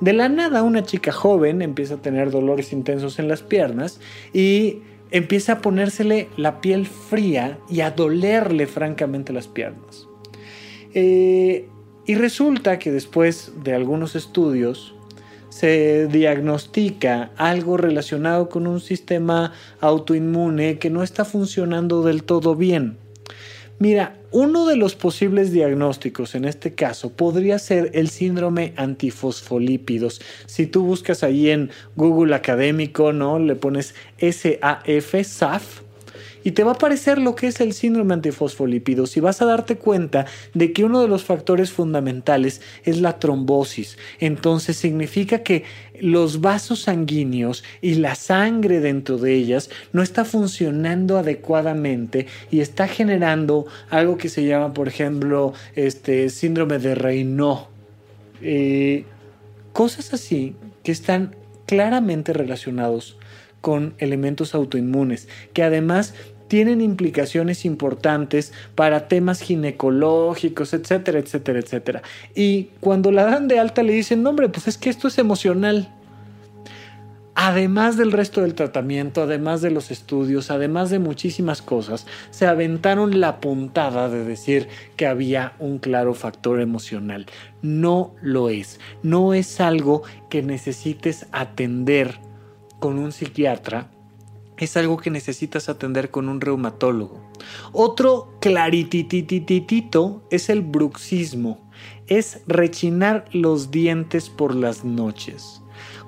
[0.00, 3.98] De la nada una chica joven empieza a tener dolores intensos en las piernas
[4.32, 10.06] y empieza a ponérsele la piel fría y a dolerle francamente las piernas.
[10.92, 11.68] Eh,
[12.06, 14.94] y resulta que después de algunos estudios
[15.48, 22.98] se diagnostica algo relacionado con un sistema autoinmune que no está funcionando del todo bien.
[23.78, 30.20] Mira, uno de los posibles diagnósticos en este caso podría ser el síndrome antifosfolípidos.
[30.46, 33.38] Si tú buscas ahí en Google académico, ¿no?
[33.38, 35.80] Le pones SAF, SAF,
[36.46, 39.78] y te va a aparecer lo que es el síndrome antifosfolípidos y vas a darte
[39.78, 43.98] cuenta de que uno de los factores fundamentales es la trombosis.
[44.20, 45.64] Entonces significa que
[46.00, 52.86] los vasos sanguíneos y la sangre dentro de ellas no está funcionando adecuadamente y está
[52.86, 57.66] generando algo que se llama, por ejemplo, este síndrome de Raynaud.
[58.40, 59.04] Eh,
[59.72, 60.54] cosas así
[60.84, 61.34] que están
[61.66, 63.18] claramente relacionados
[63.60, 66.14] con elementos autoinmunes, que además
[66.48, 72.02] tienen implicaciones importantes para temas ginecológicos, etcétera, etcétera, etcétera.
[72.34, 75.18] Y cuando la dan de alta le dicen, no, hombre, pues es que esto es
[75.18, 75.92] emocional.
[77.38, 83.20] Además del resto del tratamiento, además de los estudios, además de muchísimas cosas, se aventaron
[83.20, 87.26] la puntada de decir que había un claro factor emocional.
[87.60, 88.80] No lo es.
[89.02, 92.14] No es algo que necesites atender
[92.78, 93.90] con un psiquiatra
[94.58, 97.20] es algo que necesitas atender con un reumatólogo.
[97.72, 101.70] Otro clarititititito es el bruxismo.
[102.06, 105.60] Es rechinar los dientes por las noches.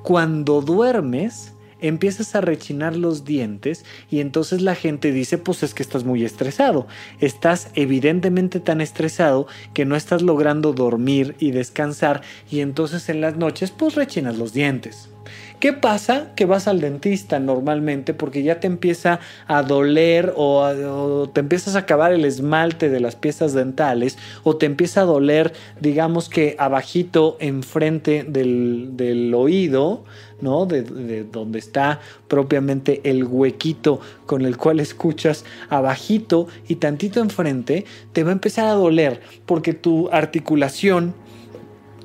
[0.02, 5.82] Cuando duermes, empiezas a rechinar los dientes y entonces la gente dice pues es que
[5.82, 6.86] estás muy estresado.
[7.20, 13.36] Estás evidentemente tan estresado que no estás logrando dormir y descansar y entonces en las
[13.36, 15.10] noches pues rechinas los dientes.
[15.60, 16.30] ¿Qué pasa?
[16.36, 19.18] Que vas al dentista normalmente porque ya te empieza
[19.48, 24.66] a doler o, te empiezas a acabar el esmalte de las piezas dentales o te
[24.66, 30.04] empieza a doler, digamos que abajito enfrente del, del oído,
[30.40, 30.64] ¿no?
[30.64, 37.84] De, de, donde está propiamente el huequito con el cual escuchas abajito y tantito enfrente,
[38.12, 41.14] te va a empezar a doler porque tu articulación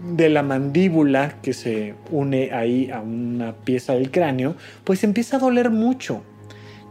[0.03, 5.39] de la mandíbula que se une ahí a una pieza del cráneo, pues empieza a
[5.39, 6.21] doler mucho.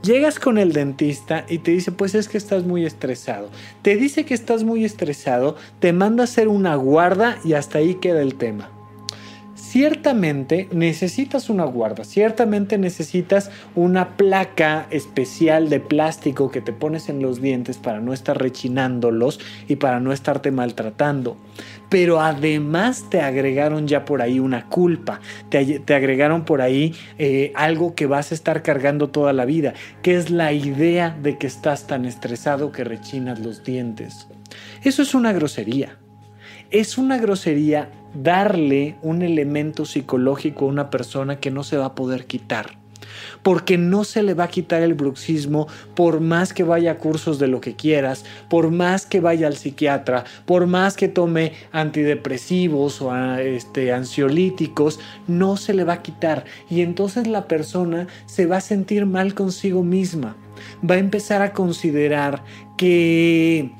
[0.02, 3.50] Llegas con el dentista y te dice, pues es que estás muy estresado.
[3.82, 7.94] Te dice que estás muy estresado, te manda a hacer una guarda y hasta ahí
[7.96, 8.70] queda el tema.
[9.54, 17.22] Ciertamente necesitas una guarda, ciertamente necesitas una placa especial de plástico que te pones en
[17.22, 21.38] los dientes para no estar rechinándolos y para no estarte maltratando
[21.92, 27.94] pero además te agregaron ya por ahí una culpa, te, agregaron por ahí eh, algo
[27.94, 31.86] que vas a estar cargando toda la vida, que es la idea de que estás
[31.86, 34.26] tan estresado que rechinas los dientes.
[34.82, 35.98] Eso es una grosería.
[36.70, 41.94] Es una grosería darle un elemento psicológico a una persona que no se va a
[41.94, 42.81] poder quitar
[43.42, 47.38] porque no se le va a quitar el bruxismo por más que vaya a cursos
[47.38, 53.02] de lo que quieras, por más que vaya al psiquiatra, por más que tome antidepresivos
[53.02, 56.44] o ah, este, ansiolíticos, no se le va a quitar.
[56.68, 60.36] Y entonces la persona se va a sentir mal consigo misma,
[60.88, 62.42] va a empezar a considerar
[62.76, 63.70] que,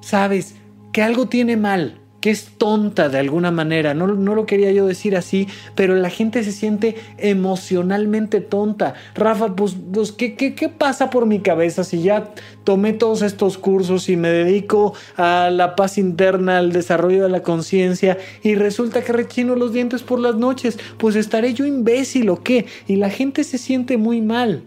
[0.00, 0.54] sabes,
[0.92, 3.94] que algo tiene mal, es tonta de alguna manera.
[3.94, 8.94] No, no, lo quería yo decir así, pero la gente se siente emocionalmente tonta.
[9.14, 12.32] Rafa, pues, pues ¿qué, qué, qué pasa por mi cabeza si ya
[12.64, 17.42] tomé todos estos cursos y me dedico a la paz interna, al desarrollo de la
[17.42, 20.78] conciencia y resulta que rechino los dientes por las noches?
[20.98, 22.66] Pues estaré yo imbécil o qué?
[22.86, 24.64] Y la gente se siente muy mal.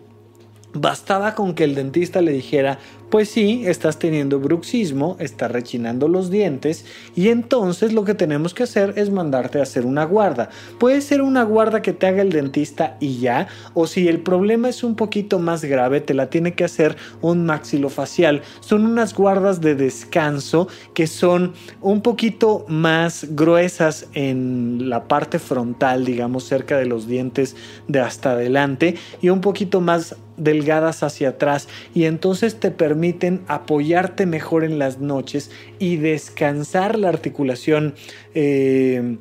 [0.73, 2.77] Bastaba con que el dentista le dijera,
[3.10, 8.63] pues sí, estás teniendo bruxismo, estás rechinando los dientes y entonces lo que tenemos que
[8.63, 10.49] hacer es mandarte a hacer una guarda.
[10.79, 14.69] Puede ser una guarda que te haga el dentista y ya, o si el problema
[14.69, 18.43] es un poquito más grave, te la tiene que hacer un maxilofacial.
[18.60, 26.05] Son unas guardas de descanso que son un poquito más gruesas en la parte frontal,
[26.05, 27.55] digamos, cerca de los dientes
[27.88, 34.25] de hasta adelante y un poquito más delgadas hacia atrás y entonces te permiten apoyarte
[34.25, 37.95] mejor en las noches y descansar la articulación
[38.34, 39.17] eh,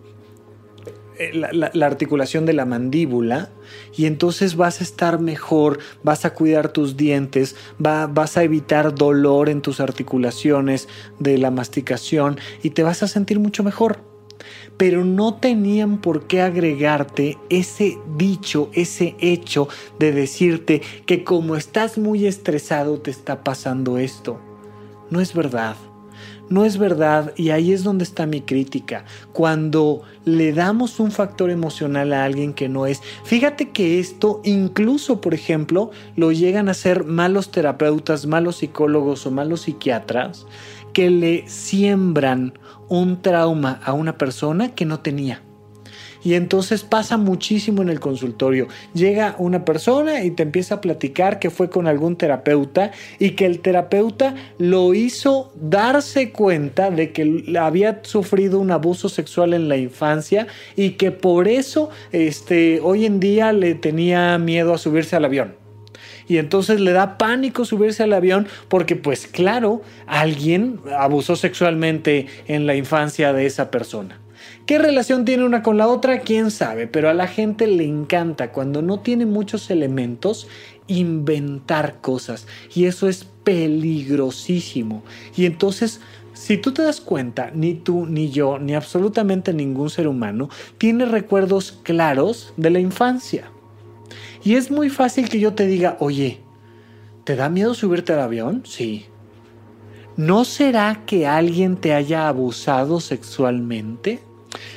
[1.19, 3.51] eh, la, articulación de la mandíbula
[3.97, 9.49] y entonces vas a estar mejor, vas a cuidar tus dientes, vas a evitar dolor
[9.49, 14.08] en tus articulaciones de la masticación y te vas a sentir mucho mejor
[14.79, 19.69] pero no tenían por qué agregarte ese dicho, ese hecho
[19.99, 24.41] de decirte que como estás muy estresado te está pasando esto.
[25.11, 25.77] No es verdad.
[26.49, 29.05] No es verdad y ahí es donde está mi crítica.
[29.33, 35.21] Cuando le damos un factor emocional a alguien que no es, fíjate que esto incluso,
[35.21, 40.47] por ejemplo, lo llegan a ser malos terapeutas, malos psicólogos o malos psiquiatras
[40.95, 42.55] que le siembran
[42.89, 45.43] un trauma a una persona que no tenía.
[46.25, 48.69] Y entonces pasa muchísimo en el consultorio.
[48.95, 53.47] Llega una persona y te empieza a platicar que fue con algún terapeuta y que
[53.47, 59.77] el terapeuta lo hizo darse cuenta de que había sufrido un abuso sexual en la
[59.77, 65.25] infancia y que por eso este, hoy en día le tenía miedo a subirse al
[65.25, 65.58] avión
[66.29, 72.67] y entonces le da pánico subirse al avión porque pues claro, alguien abusó sexualmente en
[72.67, 74.21] la infancia de esa persona.
[74.67, 76.21] ¿Qué relación tiene una con la otra?
[76.21, 76.87] ¿Quién sabe?
[76.87, 80.47] Pero a la gente le encanta cuando no tiene muchos elementos
[80.87, 85.03] inventar cosas y eso es peligrosísimo.
[85.37, 86.01] Y entonces
[86.35, 90.49] si tú te das cuenta, ni tú, ni yo, ni absolutamente ningún ser humano
[90.79, 93.51] tiene recuerdos claros de la infancia.
[94.49, 96.41] Y es muy fácil que yo te diga, oye,
[97.25, 98.63] ¿te da miedo subirte al avión?
[98.65, 99.05] Sí.
[100.17, 104.21] ¿No será que alguien te haya abusado sexualmente?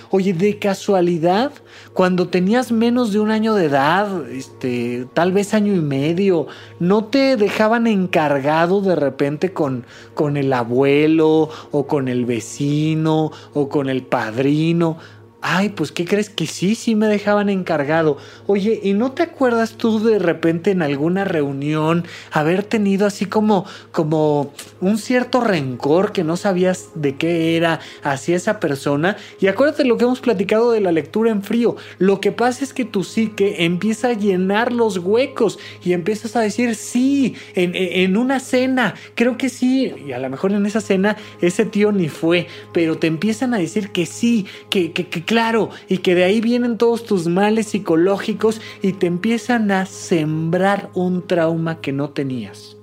[0.10, 1.54] Oye, de casualidad,
[1.94, 6.48] cuando tenías menos de un año de edad, este, tal vez año y medio,
[6.82, 13.70] ¿no te dejaban encargado de repente con, con el abuelo o con el vecino o
[13.70, 14.98] con el padrino?
[15.44, 18.18] Ay, pues ¿qué crees que sí, sí me dejaban encargado?
[18.46, 23.66] Oye, ¿y no te acuerdas tú de repente en alguna reunión haber tenido así como
[23.92, 29.18] como un cierto rencor que no sabías de qué era hacia esa persona?
[29.40, 31.76] Y acuérdate lo que hemos platicado de la lectura en frío.
[31.98, 36.42] Lo que pasa es que tu psique empieza a llenar los huecos y empiezas a
[36.42, 40.82] decir, sí, en, en una cena, creo que sí, y a lo mejor en esa
[40.82, 45.31] cena ese tío ni fue, pero te empiezan a decir que sí, que, que, que
[45.32, 50.90] claro, y que de ahí vienen todos tus males psicológicos y te empiezan a sembrar
[50.94, 52.76] un trauma que no tenías.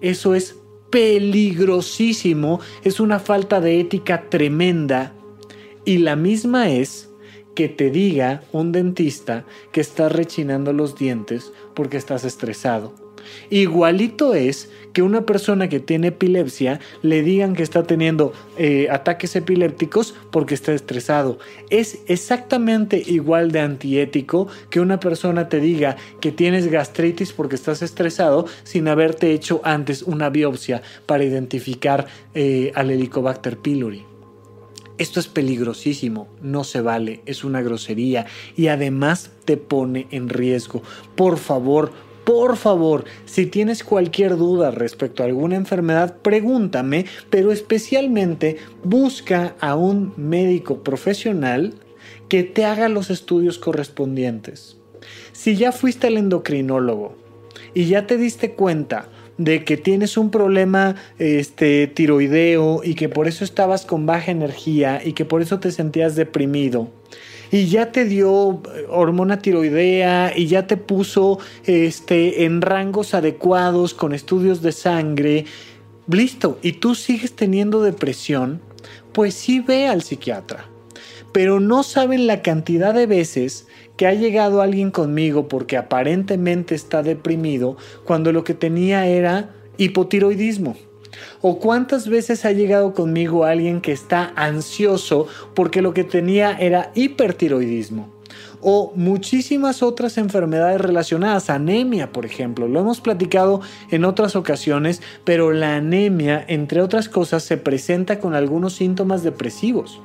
[0.00, 0.54] Eso es
[0.90, 5.14] peligrosísimo, es una falta de ética tremenda
[5.84, 7.10] y la misma es
[7.56, 13.03] que te diga un dentista que estás rechinando los dientes porque estás estresado.
[13.50, 19.36] Igualito es que una persona que tiene epilepsia le digan que está teniendo eh, ataques
[19.36, 21.38] epilépticos porque está estresado.
[21.68, 27.82] Es exactamente igual de antiético que una persona te diga que tienes gastritis porque estás
[27.82, 34.04] estresado sin haberte hecho antes una biopsia para identificar eh, al Helicobacter pylori.
[34.96, 40.82] Esto es peligrosísimo, no se vale, es una grosería y además te pone en riesgo.
[41.16, 41.90] Por favor,
[42.24, 49.76] por favor, si tienes cualquier duda respecto a alguna enfermedad, pregúntame, pero especialmente busca a
[49.76, 51.74] un médico profesional
[52.28, 54.78] que te haga los estudios correspondientes.
[55.32, 57.16] Si ya fuiste al endocrinólogo
[57.74, 63.26] y ya te diste cuenta de que tienes un problema este, tiroideo y que por
[63.28, 66.88] eso estabas con baja energía y que por eso te sentías deprimido,
[67.54, 73.94] y ya te dio eh, hormona tiroidea y ya te puso este, en rangos adecuados
[73.94, 75.44] con estudios de sangre,
[76.08, 78.60] listo, y tú sigues teniendo depresión,
[79.12, 80.64] pues sí ve al psiquiatra.
[81.30, 87.04] Pero no saben la cantidad de veces que ha llegado alguien conmigo porque aparentemente está
[87.04, 90.74] deprimido cuando lo que tenía era hipotiroidismo.
[91.40, 96.90] ¿O cuántas veces ha llegado conmigo alguien que está ansioso porque lo que tenía era
[96.94, 98.14] hipertiroidismo?
[98.66, 103.60] o muchísimas otras enfermedades relacionadas, anemia por ejemplo, lo hemos platicado
[103.90, 110.00] en otras ocasiones, pero la anemia, entre otras cosas, se presenta con algunos síntomas depresivos.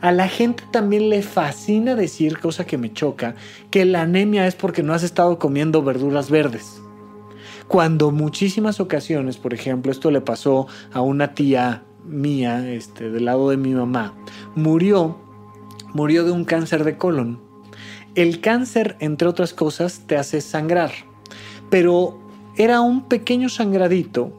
[0.00, 3.34] A la gente también le fascina decir, cosa que me choca,
[3.72, 6.80] que la anemia es porque no has estado comiendo verduras verdes.
[7.68, 13.50] Cuando muchísimas ocasiones, por ejemplo, esto le pasó a una tía mía, este, del lado
[13.50, 14.14] de mi mamá,
[14.54, 15.18] murió,
[15.92, 17.40] murió de un cáncer de colon.
[18.14, 20.92] El cáncer, entre otras cosas, te hace sangrar,
[21.68, 22.18] pero
[22.56, 24.32] era un pequeño sangradito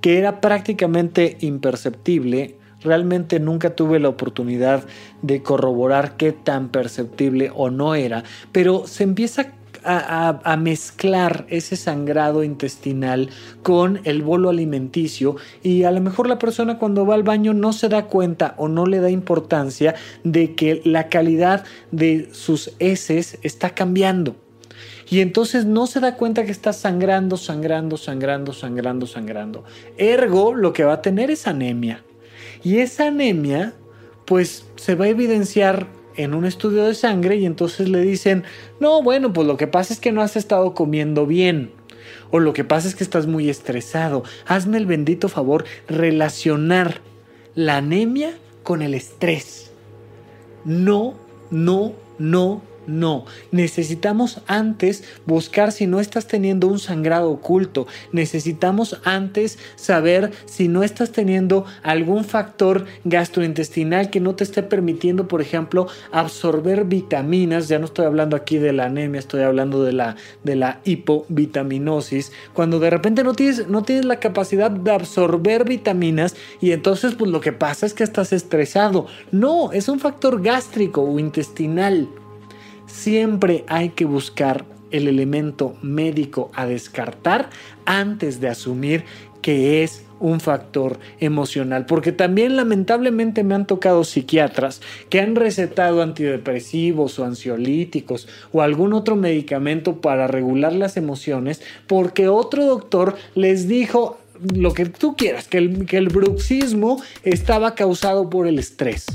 [0.00, 4.84] que era prácticamente imperceptible Realmente nunca tuve la oportunidad
[5.20, 9.52] de corroborar qué tan perceptible o no era, pero se empieza
[9.84, 13.30] a, mezclar ese sangrado intestinal
[13.62, 17.72] con el bolo alimenticio y a lo mejor la persona cuando va al baño no
[17.72, 23.38] se da cuenta o no le da importancia de que la calidad de sus heces
[23.42, 24.36] está cambiando.
[25.08, 29.64] Y entonces no se da cuenta que está sangrando, sangrando, sangrando, sangrando, sangrando.
[29.96, 32.04] Ergo, lo que va a tener es anemia.
[32.62, 33.74] Y esa anemia,
[34.24, 38.44] pues se va a evidenciar en un estudio de sangre y entonces le dicen,
[38.78, 41.72] no, bueno, pues lo que pasa es que no has estado comiendo bien.
[42.30, 44.22] O lo que pasa es que estás muy estresado.
[44.46, 47.00] Hazme el bendito favor relacionar
[47.54, 49.72] la anemia con el estrés.
[50.64, 51.14] No,
[51.50, 57.86] no, no, no, necesitamos antes buscar si no estás teniendo un sangrado oculto.
[58.12, 65.28] Necesitamos antes saber si no estás teniendo algún factor gastrointestinal que no te esté permitiendo,
[65.28, 67.68] por ejemplo, absorber vitaminas.
[67.68, 72.32] Ya no estoy hablando aquí de la anemia, estoy hablando de la, de la hipovitaminosis.
[72.54, 77.30] Cuando de repente no tienes, no tienes la capacidad de absorber vitaminas y entonces pues
[77.30, 79.06] lo que pasa es que estás estresado.
[79.32, 82.08] No, es un factor gástrico o intestinal
[82.90, 87.48] siempre hay que buscar el elemento médico a descartar
[87.84, 89.04] antes de asumir
[89.40, 96.02] que es un factor emocional, porque también lamentablemente me han tocado psiquiatras que han recetado
[96.02, 103.66] antidepresivos o ansiolíticos o algún otro medicamento para regular las emociones porque otro doctor les
[103.66, 104.18] dijo
[104.54, 109.06] lo que tú quieras, que el, que el bruxismo estaba causado por el estrés.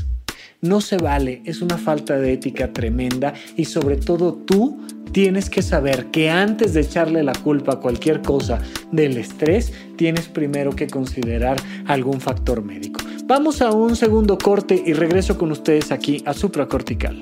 [0.66, 4.80] No se vale, es una falta de ética tremenda y sobre todo tú
[5.11, 8.59] tienes que saber que antes de echarle la culpa a cualquier cosa
[8.91, 12.99] del estrés, tienes primero que considerar algún factor médico.
[13.26, 17.20] Vamos a un segundo corte y regreso con ustedes aquí a Supracortical.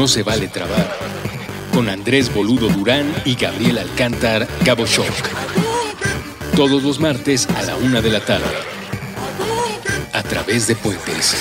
[0.00, 0.96] No se vale trabar.
[1.74, 5.12] Con Andrés Boludo Durán y Gabriel Alcántar Gabo Shock.
[6.56, 8.46] Todos los martes a la una de la tarde.
[10.14, 11.36] A través de Puentes.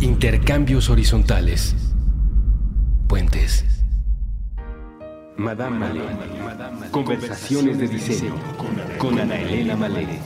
[0.00, 1.74] Intercambios horizontales.
[5.46, 6.00] Madame Malé.
[6.90, 8.34] Conversaciones de diseño
[8.98, 10.18] con Ana Elena Malé.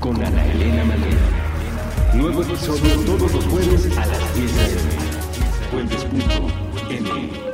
[0.00, 1.06] Con Ana Elena Malé.
[2.12, 5.70] Nuevo episodio todos los jueves a las 10 de la.
[5.70, 7.47] Puentes.m.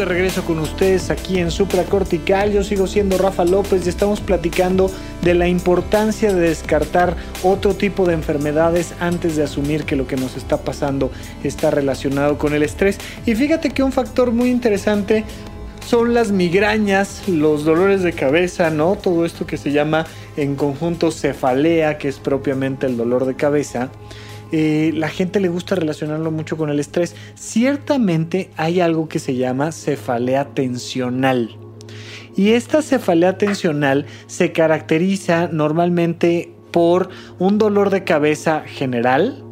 [0.00, 2.52] de regreso con ustedes aquí en Supracortical.
[2.52, 4.90] Yo sigo siendo Rafa López y estamos platicando
[5.20, 10.16] de la importancia de descartar otro tipo de enfermedades antes de asumir que lo que
[10.16, 11.10] nos está pasando
[11.44, 12.96] está relacionado con el estrés.
[13.26, 15.26] Y fíjate que un factor muy interesante
[15.86, 18.96] son las migrañas, los dolores de cabeza, ¿no?
[18.96, 20.06] Todo esto que se llama
[20.38, 23.90] en conjunto cefalea, que es propiamente el dolor de cabeza.
[24.52, 27.14] Eh, la gente le gusta relacionarlo mucho con el estrés.
[27.34, 31.56] Ciertamente hay algo que se llama cefalea tensional.
[32.36, 39.44] Y esta cefalea tensional se caracteriza normalmente por un dolor de cabeza general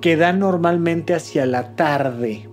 [0.00, 2.48] que da normalmente hacia la tarde.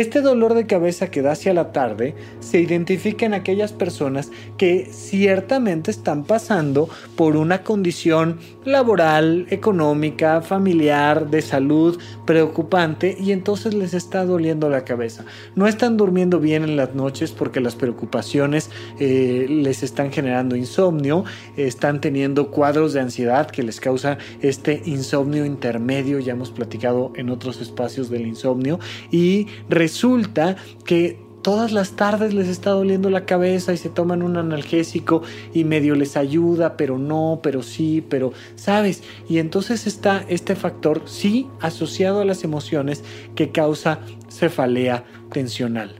[0.00, 4.88] Este dolor de cabeza que da hacia la tarde se identifica en aquellas personas que
[4.90, 13.92] ciertamente están pasando por una condición laboral, económica, familiar, de salud preocupante y entonces les
[13.92, 15.26] está doliendo la cabeza.
[15.54, 18.70] No están durmiendo bien en las noches porque las preocupaciones
[19.00, 21.24] eh, les están generando insomnio,
[21.58, 27.28] están teniendo cuadros de ansiedad que les causa este insomnio intermedio, ya hemos platicado en
[27.28, 28.80] otros espacios del insomnio,
[29.10, 29.46] y
[29.90, 35.22] resulta que todas las tardes les está doliendo la cabeza y se toman un analgésico
[35.52, 39.02] y medio les ayuda, pero no, pero sí, pero sabes.
[39.28, 43.02] Y entonces está este factor, sí, asociado a las emociones
[43.34, 43.98] que causa
[44.30, 45.96] cefalea tensional.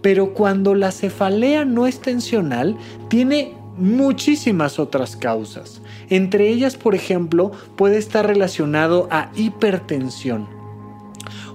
[0.00, 2.78] Pero cuando la cefalea no es tensional,
[3.10, 5.82] tiene muchísimas otras causas.
[6.08, 10.55] Entre ellas, por ejemplo, puede estar relacionado a hipertensión.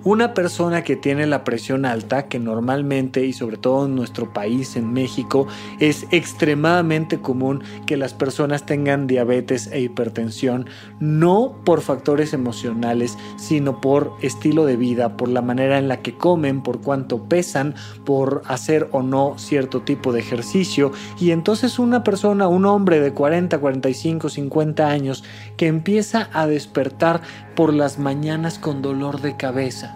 [0.04, 4.76] Una persona que tiene la presión alta, que normalmente y sobre todo en nuestro país,
[4.76, 5.48] en México,
[5.80, 10.66] es extremadamente común que las personas tengan diabetes e hipertensión,
[11.00, 16.18] no por factores emocionales, sino por estilo de vida, por la manera en la que
[16.18, 20.92] comen, por cuánto pesan, por hacer o no cierto tipo de ejercicio.
[21.20, 25.24] Y entonces una persona, un hombre de 40, 45, 50 años,
[25.58, 27.22] que empieza a despertar
[27.56, 29.96] por las mañanas con dolor de cabeza.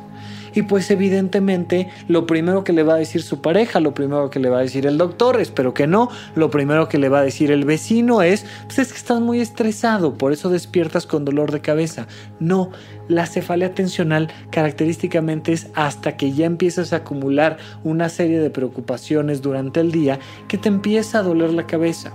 [0.56, 4.40] Y pues evidentemente lo primero que le va a decir su pareja, lo primero que
[4.40, 7.24] le va a decir el doctor, espero que no, lo primero que le va a
[7.24, 11.52] decir el vecino es, pues es que estás muy estresado, por eso despiertas con dolor
[11.52, 12.08] de cabeza.
[12.40, 12.72] No,
[13.10, 19.42] la cefalea tensional característicamente es hasta que ya empiezas a acumular una serie de preocupaciones
[19.42, 22.14] durante el día que te empieza a doler la cabeza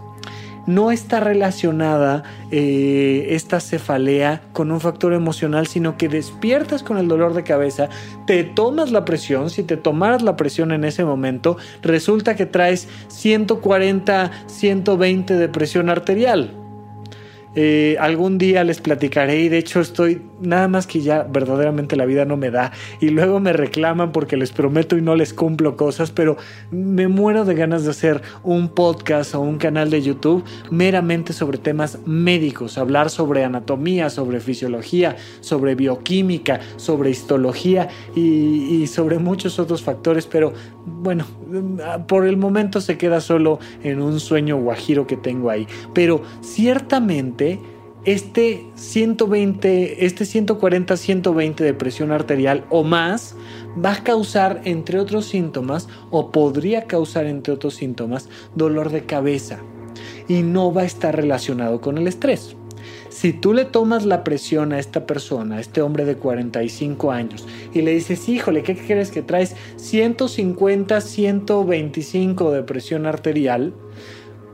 [0.67, 7.09] no está relacionada eh, esta cefalea con un factor emocional, sino que despiertas con el
[7.09, 7.89] dolor de cabeza,
[8.27, 12.89] te tomas la presión, si te tomaras la presión en ese momento, resulta que traes
[13.09, 16.60] 140, 120 de presión arterial.
[17.57, 22.05] Eh, algún día les platicaré y de hecho estoy nada más que ya verdaderamente la
[22.05, 22.71] vida no me da
[23.01, 26.37] y luego me reclaman porque les prometo y no les cumplo cosas, pero
[26.71, 31.59] me muero de ganas de hacer un podcast o un canal de YouTube meramente sobre
[31.59, 39.59] temas médicos, hablar sobre anatomía, sobre fisiología, sobre bioquímica, sobre histología y, y sobre muchos
[39.59, 40.53] otros factores, pero
[40.87, 41.25] bueno,
[42.07, 47.40] por el momento se queda solo en un sueño guajiro que tengo ahí, pero ciertamente
[48.05, 53.35] este 120, este 140, 120 de presión arterial o más
[53.85, 59.59] va a causar, entre otros síntomas, o podría causar, entre otros síntomas, dolor de cabeza
[60.29, 62.57] y no va a estar relacionado con el estrés.
[63.09, 67.47] Si tú le tomas la presión a esta persona, a este hombre de 45 años,
[67.75, 69.57] y le dices, híjole, ¿qué crees que traes?
[69.77, 73.75] 150, 125 de presión arterial,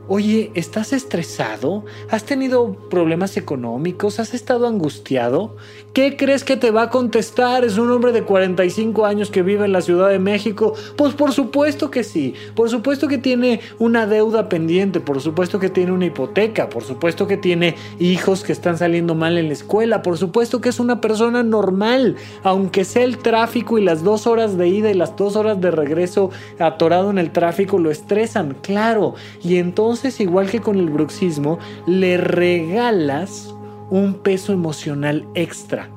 [0.09, 1.83] Oye, ¿estás estresado?
[2.09, 4.21] ¿Has tenido problemas económicos?
[4.21, 5.57] ¿Has estado angustiado?
[5.91, 7.65] ¿Qué crees que te va a contestar?
[7.65, 10.75] ¿Es un hombre de 45 años que vive en la Ciudad de México?
[10.95, 12.35] Pues por supuesto que sí.
[12.55, 15.01] Por supuesto que tiene una deuda pendiente.
[15.01, 16.69] Por supuesto que tiene una hipoteca.
[16.69, 20.03] Por supuesto que tiene hijos que están saliendo mal en la escuela.
[20.03, 22.15] Por supuesto que es una persona normal.
[22.43, 25.71] Aunque sea el tráfico y las dos horas de ida y las dos horas de
[25.71, 26.29] regreso
[26.59, 28.55] atorado en el tráfico lo estresan.
[28.61, 29.15] Claro.
[29.43, 33.53] Y entonces entonces, igual que con el bruxismo, le regalas
[33.89, 35.89] un peso emocional extra.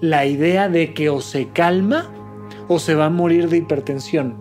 [0.00, 2.10] La idea de que o se calma
[2.68, 4.36] o se va a morir de hipertensión.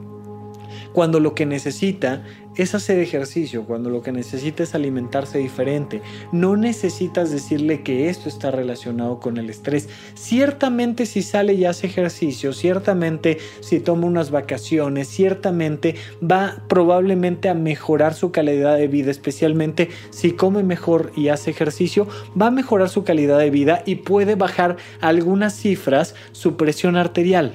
[0.94, 2.24] Cuando lo que necesita
[2.58, 6.02] es hacer ejercicio, cuando lo que necesita es alimentarse diferente.
[6.32, 9.90] No necesitas decirle que esto está relacionado con el estrés.
[10.16, 17.54] Ciertamente si sale y hace ejercicio, ciertamente si toma unas vacaciones, ciertamente va probablemente a
[17.54, 22.08] mejorar su calidad de vida, especialmente si come mejor y hace ejercicio,
[22.40, 27.54] va a mejorar su calidad de vida y puede bajar algunas cifras su presión arterial,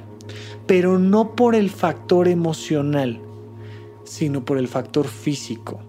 [0.67, 3.21] pero no por el factor emocional
[4.13, 5.81] sino por el factor físico.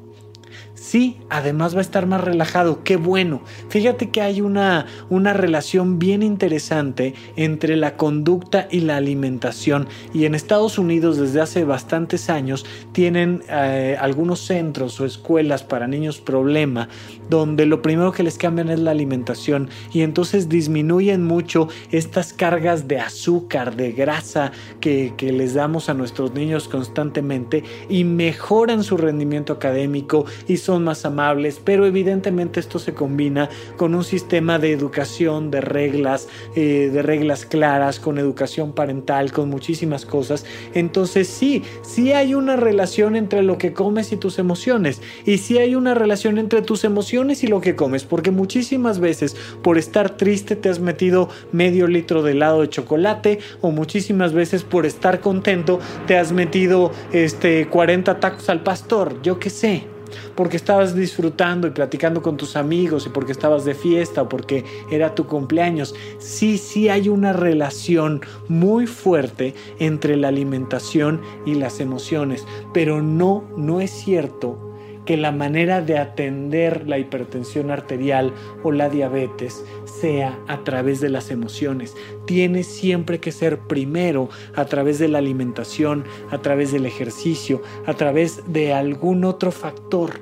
[0.83, 3.41] Sí, además va a estar más relajado, qué bueno.
[3.69, 9.87] Fíjate que hay una, una relación bien interesante entre la conducta y la alimentación.
[10.13, 15.87] Y en Estados Unidos desde hace bastantes años tienen eh, algunos centros o escuelas para
[15.87, 16.89] niños problema
[17.29, 19.69] donde lo primero que les cambian es la alimentación.
[19.93, 25.93] Y entonces disminuyen mucho estas cargas de azúcar, de grasa que, que les damos a
[25.93, 32.59] nuestros niños constantemente y mejoran su rendimiento académico y son son más amables, pero evidentemente
[32.59, 33.47] esto se combina
[33.77, 39.51] con un sistema de educación, de reglas, eh, de reglas claras, con educación parental, con
[39.51, 40.47] muchísimas cosas.
[40.73, 44.99] Entonces sí, sí hay una relación entre lo que comes y tus emociones.
[45.27, 49.35] Y sí hay una relación entre tus emociones y lo que comes, porque muchísimas veces
[49.61, 54.63] por estar triste te has metido medio litro de helado de chocolate o muchísimas veces
[54.63, 59.92] por estar contento te has metido este 40 tacos al pastor, yo qué sé
[60.35, 64.65] porque estabas disfrutando y platicando con tus amigos y porque estabas de fiesta o porque
[64.91, 65.95] era tu cumpleaños.
[66.19, 73.43] Sí, sí hay una relación muy fuerte entre la alimentación y las emociones, pero no,
[73.57, 74.72] no es cierto
[75.05, 78.33] que la manera de atender la hipertensión arterial
[78.63, 81.95] o la diabetes sea a través de las emociones.
[82.25, 87.93] Tiene siempre que ser primero a través de la alimentación, a través del ejercicio, a
[87.93, 90.21] través de algún otro factor.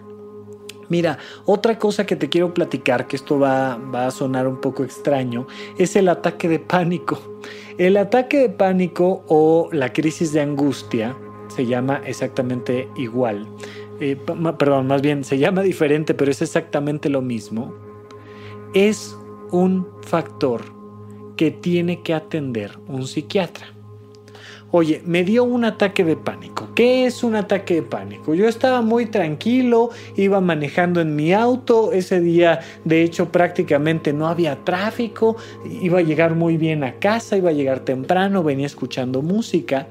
[0.90, 4.84] Mira, otra cosa que te quiero platicar, que esto va, va a sonar un poco
[4.84, 7.40] extraño, es el ataque de pánico.
[7.78, 11.16] El ataque de pánico o la crisis de angustia
[11.48, 13.48] se llama exactamente igual.
[14.58, 17.72] Perdón, más bien se llama diferente, pero es exactamente lo mismo,
[18.74, 19.16] es
[19.52, 20.64] un factor
[21.38, 23.68] que tiene que atender un psiquiatra.
[24.72, 26.70] Oye, me dio un ataque de pánico.
[26.74, 28.34] ¿Qué es un ataque de pánico?
[28.34, 34.28] Yo estaba muy tranquilo, iba manejando en mi auto, ese día de hecho prácticamente no
[34.28, 39.22] había tráfico, iba a llegar muy bien a casa, iba a llegar temprano, venía escuchando
[39.22, 39.90] música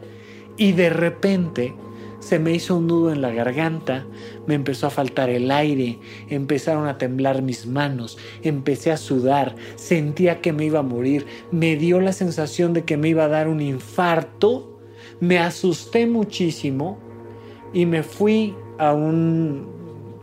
[0.57, 1.75] y de repente
[2.21, 4.07] se me hizo un nudo en la garganta,
[4.47, 5.99] me empezó a faltar el aire,
[6.29, 11.77] empezaron a temblar mis manos, empecé a sudar, sentía que me iba a morir, me
[11.77, 14.79] dio la sensación de que me iba a dar un infarto,
[15.19, 16.99] me asusté muchísimo
[17.73, 19.67] y me fui a un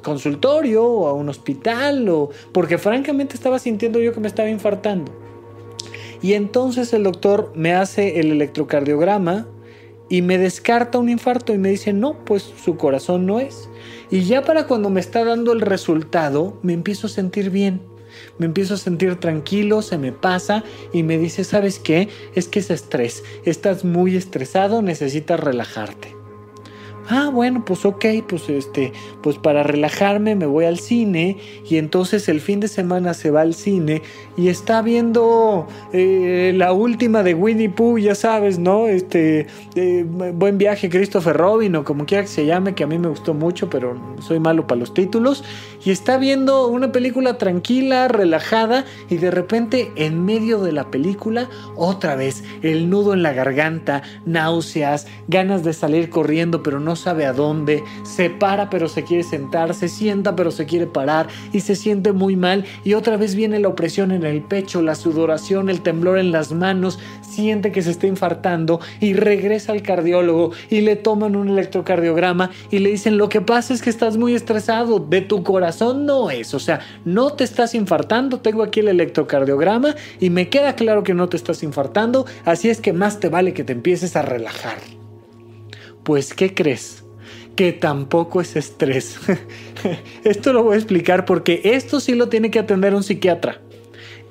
[0.04, 5.12] consultorio o a un hospital o porque francamente estaba sintiendo yo que me estaba infartando.
[6.22, 9.48] Y entonces el doctor me hace el electrocardiograma,
[10.10, 13.70] y me descarta un infarto y me dice, no, pues su corazón no es.
[14.10, 17.82] Y ya para cuando me está dando el resultado, me empiezo a sentir bien.
[18.38, 22.10] Me empiezo a sentir tranquilo, se me pasa y me dice, ¿sabes qué?
[22.36, 23.24] Es que es estrés.
[23.46, 26.17] Estás muy estresado, necesitas relajarte.
[27.10, 28.92] Ah, bueno, pues ok, pues este,
[29.22, 33.42] pues para relajarme me voy al cine y entonces el fin de semana se va
[33.42, 34.02] al cine
[34.36, 38.88] y está viendo eh, la última de Winnie Pooh, ya sabes, ¿no?
[38.88, 42.98] Este, eh, buen viaje Christopher Robin o como quiera que se llame, que a mí
[42.98, 45.46] me gustó mucho, pero soy malo para los títulos
[45.88, 51.48] y está viendo una película tranquila, relajada y de repente en medio de la película
[51.78, 57.26] otra vez el nudo en la garganta, náuseas, ganas de salir corriendo pero no sabe
[57.26, 61.62] a dónde, se para pero se quiere sentar, se sienta pero se quiere parar y
[61.62, 65.70] se siente muy mal y otra vez viene la opresión en el pecho, la sudoración,
[65.70, 70.82] el temblor en las manos, siente que se está infartando y regresa al cardiólogo y
[70.82, 75.00] le toman un electrocardiograma y le dicen lo que pasa es que estás muy estresado
[75.00, 76.54] de tu corazón no es.
[76.54, 78.40] O sea, no te estás infartando.
[78.40, 82.26] Tengo aquí el electrocardiograma y me queda claro que no te estás infartando.
[82.46, 84.78] Así es que más te vale que te empieces a relajar.
[86.04, 87.04] Pues, ¿qué crees?
[87.56, 89.18] que tampoco es estrés.
[90.24, 93.62] esto lo voy a explicar porque esto sí lo tiene que atender un psiquiatra.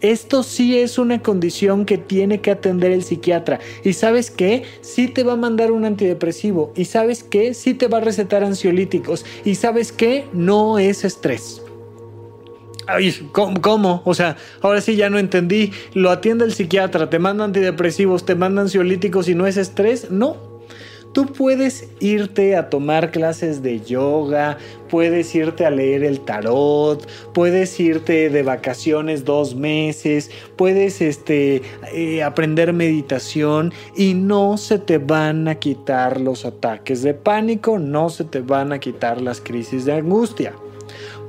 [0.01, 3.61] Esto sí es una condición que tiene que atender el psiquiatra.
[3.85, 4.65] Y sabes qué?
[4.83, 6.73] Sí te va a mandar un antidepresivo.
[6.77, 7.55] Y sabes qué?
[7.55, 9.25] Sí te va a recetar ansiolíticos.
[9.45, 10.27] Y sabes qué?
[10.33, 11.63] No es estrés.
[12.89, 15.73] Ay, ¿cómo, O sea, ahora sí ya no entendí.
[15.93, 20.11] Lo atiende el psiquiatra, te manda antidepresivos, te manda ansiolíticos y no es estrés.
[20.11, 20.37] No,
[21.17, 24.59] Tú puedes irte a tomar clases de yoga,
[24.91, 31.63] puedes irte a leer el tarot, puedes irte de vacaciones dos meses, puedes este,
[31.95, 38.11] eh, aprender meditación y no se te van a quitar los ataques de pánico, no
[38.11, 40.53] se te van a quitar las crisis de angustia.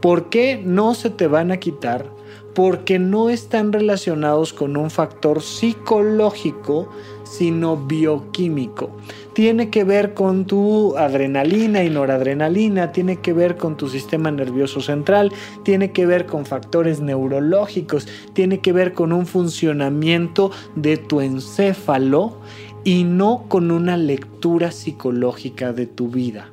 [0.01, 2.05] ¿Por qué no se te van a quitar?
[2.53, 6.89] Porque no están relacionados con un factor psicológico,
[7.23, 8.91] sino bioquímico
[9.37, 14.81] tiene que ver con tu adrenalina y noradrenalina, tiene que ver con tu sistema nervioso
[14.81, 15.31] central,
[15.61, 22.39] tiene que ver con factores neurológicos, tiene que ver con un funcionamiento de tu encéfalo
[22.83, 26.49] y no con una lectura psicológica de tu vida.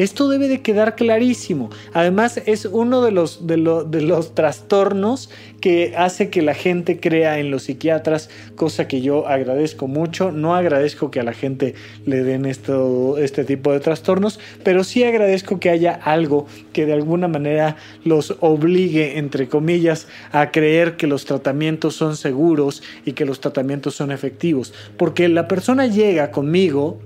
[0.00, 1.68] Esto debe de quedar clarísimo.
[1.92, 5.28] Además, es uno de los, de, los trastornos
[5.60, 10.32] que hace que la gente crea en los psiquiatras, cosa que yo agradezco mucho.
[10.32, 11.74] No agradezco que a la gente
[12.06, 16.94] le den esto, este tipo de trastornos, pero sí agradezco que haya algo que de
[16.94, 23.26] alguna manera los obligue, entre comillas, a creer que los tratamientos son seguros y que
[23.26, 24.72] los tratamientos son efectivos.
[24.96, 27.02] Porque la persona llega conmigo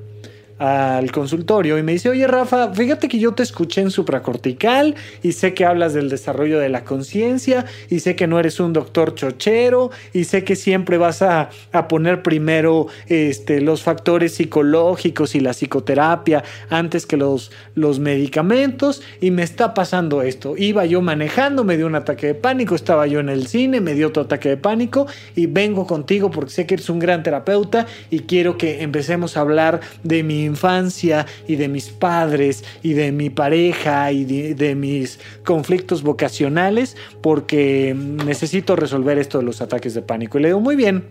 [0.64, 5.32] al consultorio y me dice, oye Rafa, fíjate que yo te escuché en supracortical y
[5.32, 9.14] sé que hablas del desarrollo de la conciencia y sé que no eres un doctor
[9.14, 11.50] chochero y sé que siempre vas a,
[11.88, 19.30] poner primero este, los factores psicológicos y la psicoterapia antes que los, los medicamentos y
[19.30, 20.54] me está pasando esto.
[20.56, 23.94] Iba yo manejando, me dio un ataque de pánico, estaba yo en el cine, me
[23.94, 25.06] dio otro ataque de pánico
[25.36, 29.40] y vengo contigo porque sé que eres un gran terapeuta y quiero que empecemos a
[29.40, 35.18] hablar de mi infancia y de mis padres y de mi pareja y de, mis
[35.44, 40.38] conflictos vocacionales porque necesito resolver esto de los ataques de pánico.
[40.38, 41.04] Y le digo, muy bien,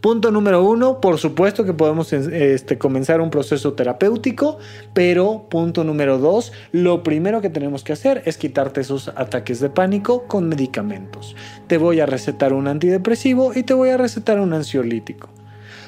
[0.00, 4.58] Punto número uno, por supuesto que podemos este, comenzar un proceso terapéutico,
[4.92, 9.70] pero punto número dos, lo primero que tenemos que hacer es quitarte esos ataques de
[9.70, 11.34] pánico con medicamentos.
[11.68, 15.33] Te voy a recetar un antidepresivo y te voy a recetar un ansiolítico.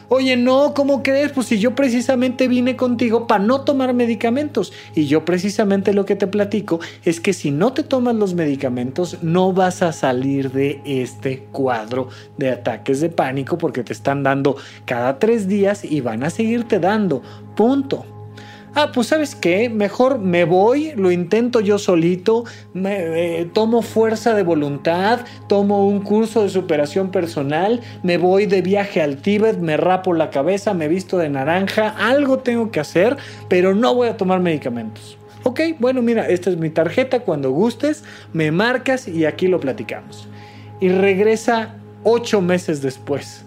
[0.09, 1.33] Oye, no, ¿cómo crees?
[1.33, 4.73] Pues si yo precisamente vine contigo para no tomar medicamentos.
[4.95, 9.19] Y yo precisamente lo que te platico es que si no te tomas los medicamentos,
[9.23, 14.57] no vas a salir de este cuadro de ataques de pánico porque te están dando
[14.85, 17.23] cada tres días y van a seguirte dando.
[17.57, 18.16] Punto
[18.77, 24.35] ah, pues sabes qué, mejor me voy, lo intento yo solito, me, eh, tomo fuerza
[24.35, 29.79] de voluntad, tomo un curso de superación personal, me voy de viaje al Tíbet, me
[29.79, 33.17] rapo la cabeza, me visto de naranja, algo tengo que hacer,
[33.49, 35.17] pero no voy a tomar medicamentos.
[35.43, 38.05] Ok, bueno, mira, esta es mi tarjeta, cuando gustes,
[38.35, 40.29] me marcas y aquí lo platicamos.
[40.81, 43.46] Y regresa ocho meses después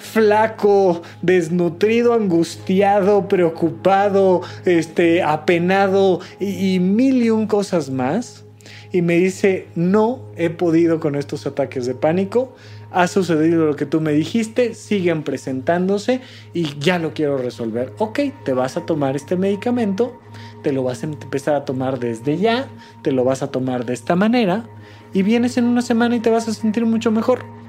[0.00, 8.44] flaco, desnutrido, angustiado, preocupado, este, apenado y, y mil y un cosas más.
[8.92, 12.56] Y me dice, no he podido con estos ataques de pánico,
[12.90, 16.20] ha sucedido lo que tú me dijiste, siguen presentándose
[16.52, 17.92] y ya lo quiero resolver.
[17.98, 20.20] Ok, te vas a tomar este medicamento,
[20.62, 22.68] te lo vas a empezar a tomar desde ya,
[23.02, 24.68] te lo vas a tomar de esta manera
[25.12, 27.59] y vienes en una semana y te vas a sentir mucho mejor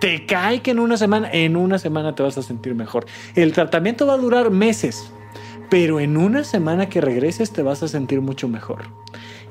[0.00, 3.06] te cae que en una semana, en una semana te vas a sentir mejor.
[3.36, 5.12] El tratamiento va a durar meses,
[5.68, 8.84] pero en una semana que regreses te vas a sentir mucho mejor.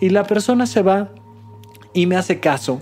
[0.01, 1.09] Y la persona se va
[1.93, 2.81] y me hace caso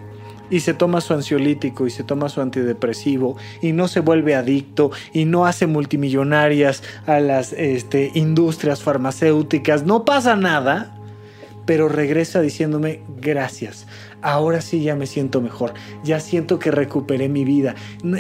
[0.50, 4.92] y se toma su ansiolítico y se toma su antidepresivo y no se vuelve adicto
[5.12, 10.98] y no hace multimillonarias a las este, industrias farmacéuticas, no pasa nada,
[11.66, 13.88] pero regresa diciéndome gracias
[14.22, 17.76] ahora sí ya me siento mejor, ya siento que recuperé mi vida,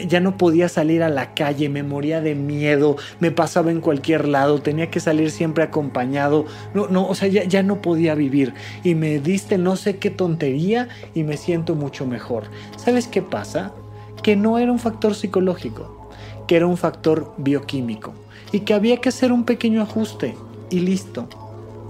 [0.08, 4.28] ya no podía salir a la calle, me moría de miedo, me pasaba en cualquier
[4.28, 8.54] lado, tenía que salir siempre acompañado, no, no, o sea, ya, ya no podía vivir
[8.84, 12.46] y me diste no sé qué tontería y me siento mucho mejor.
[12.78, 13.74] ¿Sabes qué pasa?
[14.22, 16.10] Que no era un factor psicológico,
[16.48, 18.14] que era un factor bioquímico
[18.52, 20.36] y que había que hacer un pequeño ajuste
[20.70, 21.28] y listo.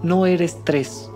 [0.03, 1.10] No era estrés,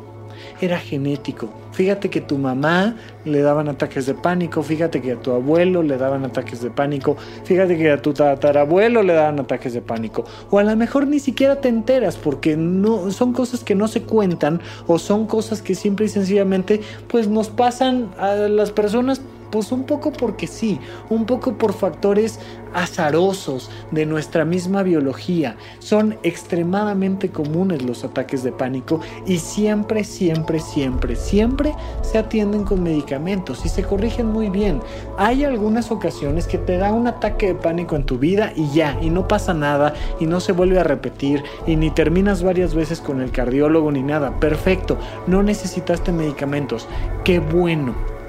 [0.59, 2.95] era genético Fíjate que tu mamá
[3.25, 7.15] le daban ataques de pánico, fíjate que a tu abuelo le daban ataques de pánico,
[7.45, 10.25] fíjate que a tu tatarabuelo le daban ataques de pánico.
[10.49, 14.01] O a lo mejor ni siquiera te enteras porque no, son cosas que no se
[14.01, 19.71] cuentan o son cosas que simple y sencillamente pues nos pasan a las personas pues
[19.71, 20.79] un poco porque sí,
[21.09, 22.39] un poco por factores
[22.73, 25.55] azarosos de nuestra misma biología.
[25.79, 32.83] Son extremadamente comunes los ataques de pánico y siempre, siempre, siempre, siempre se atienden con
[32.83, 34.81] medicamentos y se corrigen muy bien.
[35.17, 38.97] Hay algunas ocasiones que te da un ataque de pánico en tu vida y ya,
[39.01, 43.01] y no pasa nada y no se vuelve a repetir y ni terminas varias veces
[43.01, 44.39] con el cardiólogo ni nada.
[44.39, 44.97] Perfecto,
[45.27, 46.87] no necesitaste medicamentos.
[47.23, 48.20] Qué bueno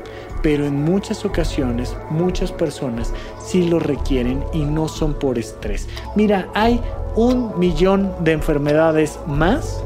[0.42, 3.12] pero en muchas ocasiones muchas personas
[3.42, 5.88] sí lo requieren y no son por estrés.
[6.16, 6.80] Mira, hay
[7.14, 9.82] un millón de enfermedades más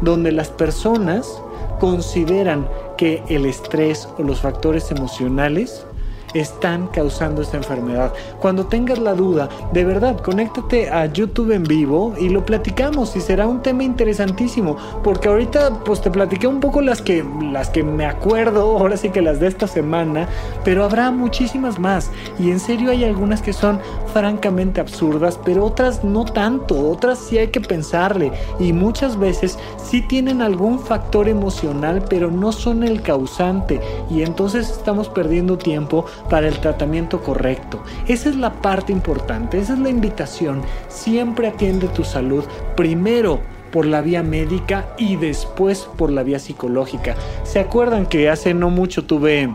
[0.00, 1.40] donde las personas
[1.80, 5.86] consideran que el estrés o los factores emocionales
[6.34, 8.12] están causando esta enfermedad.
[8.40, 13.20] Cuando tengas la duda, de verdad, conéctate a YouTube en vivo y lo platicamos y
[13.20, 17.82] será un tema interesantísimo, porque ahorita pues te platiqué un poco las que las que
[17.82, 20.28] me acuerdo, ahora sí que las de esta semana,
[20.64, 22.10] pero habrá muchísimas más.
[22.38, 23.80] Y en serio hay algunas que son
[24.12, 28.32] francamente absurdas, pero otras no tanto, otras sí hay que pensarle.
[28.58, 33.80] Y muchas veces sí tienen algún factor emocional, pero no son el causante.
[34.10, 37.82] Y entonces estamos perdiendo tiempo para el tratamiento correcto.
[38.08, 40.62] Esa es la parte importante, esa es la invitación.
[40.88, 42.44] Siempre atiende tu salud
[42.76, 47.16] primero por la vía médica y después por la vía psicológica.
[47.42, 49.52] ¿Se acuerdan que hace no mucho tuve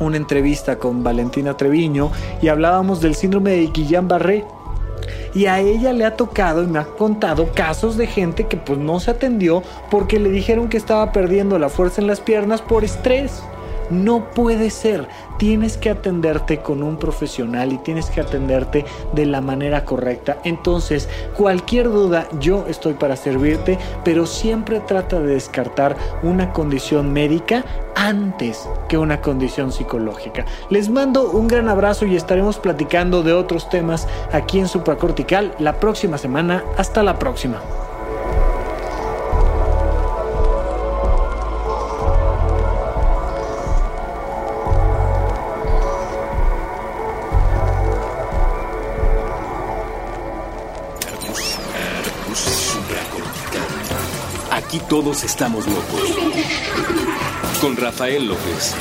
[0.00, 2.10] una entrevista con Valentina Treviño
[2.42, 4.44] y hablábamos del síndrome de Guillain-Barré?
[5.34, 8.78] y a ella le ha tocado y me ha contado casos de gente que pues
[8.78, 12.84] no se atendió porque le dijeron que estaba perdiendo la fuerza en las piernas por
[12.84, 13.42] estrés.
[13.90, 15.08] No puede ser.
[15.38, 20.38] Tienes que atenderte con un profesional y tienes que atenderte de la manera correcta.
[20.44, 27.64] Entonces, cualquier duda, yo estoy para servirte, pero siempre trata de descartar una condición médica
[27.94, 30.44] antes que una condición psicológica.
[30.70, 35.80] Les mando un gran abrazo y estaremos platicando de otros temas aquí en Supracortical la
[35.80, 36.64] próxima semana.
[36.76, 37.60] Hasta la próxima.
[54.86, 56.02] Todos estamos locos.
[57.60, 58.74] Con Rafael López.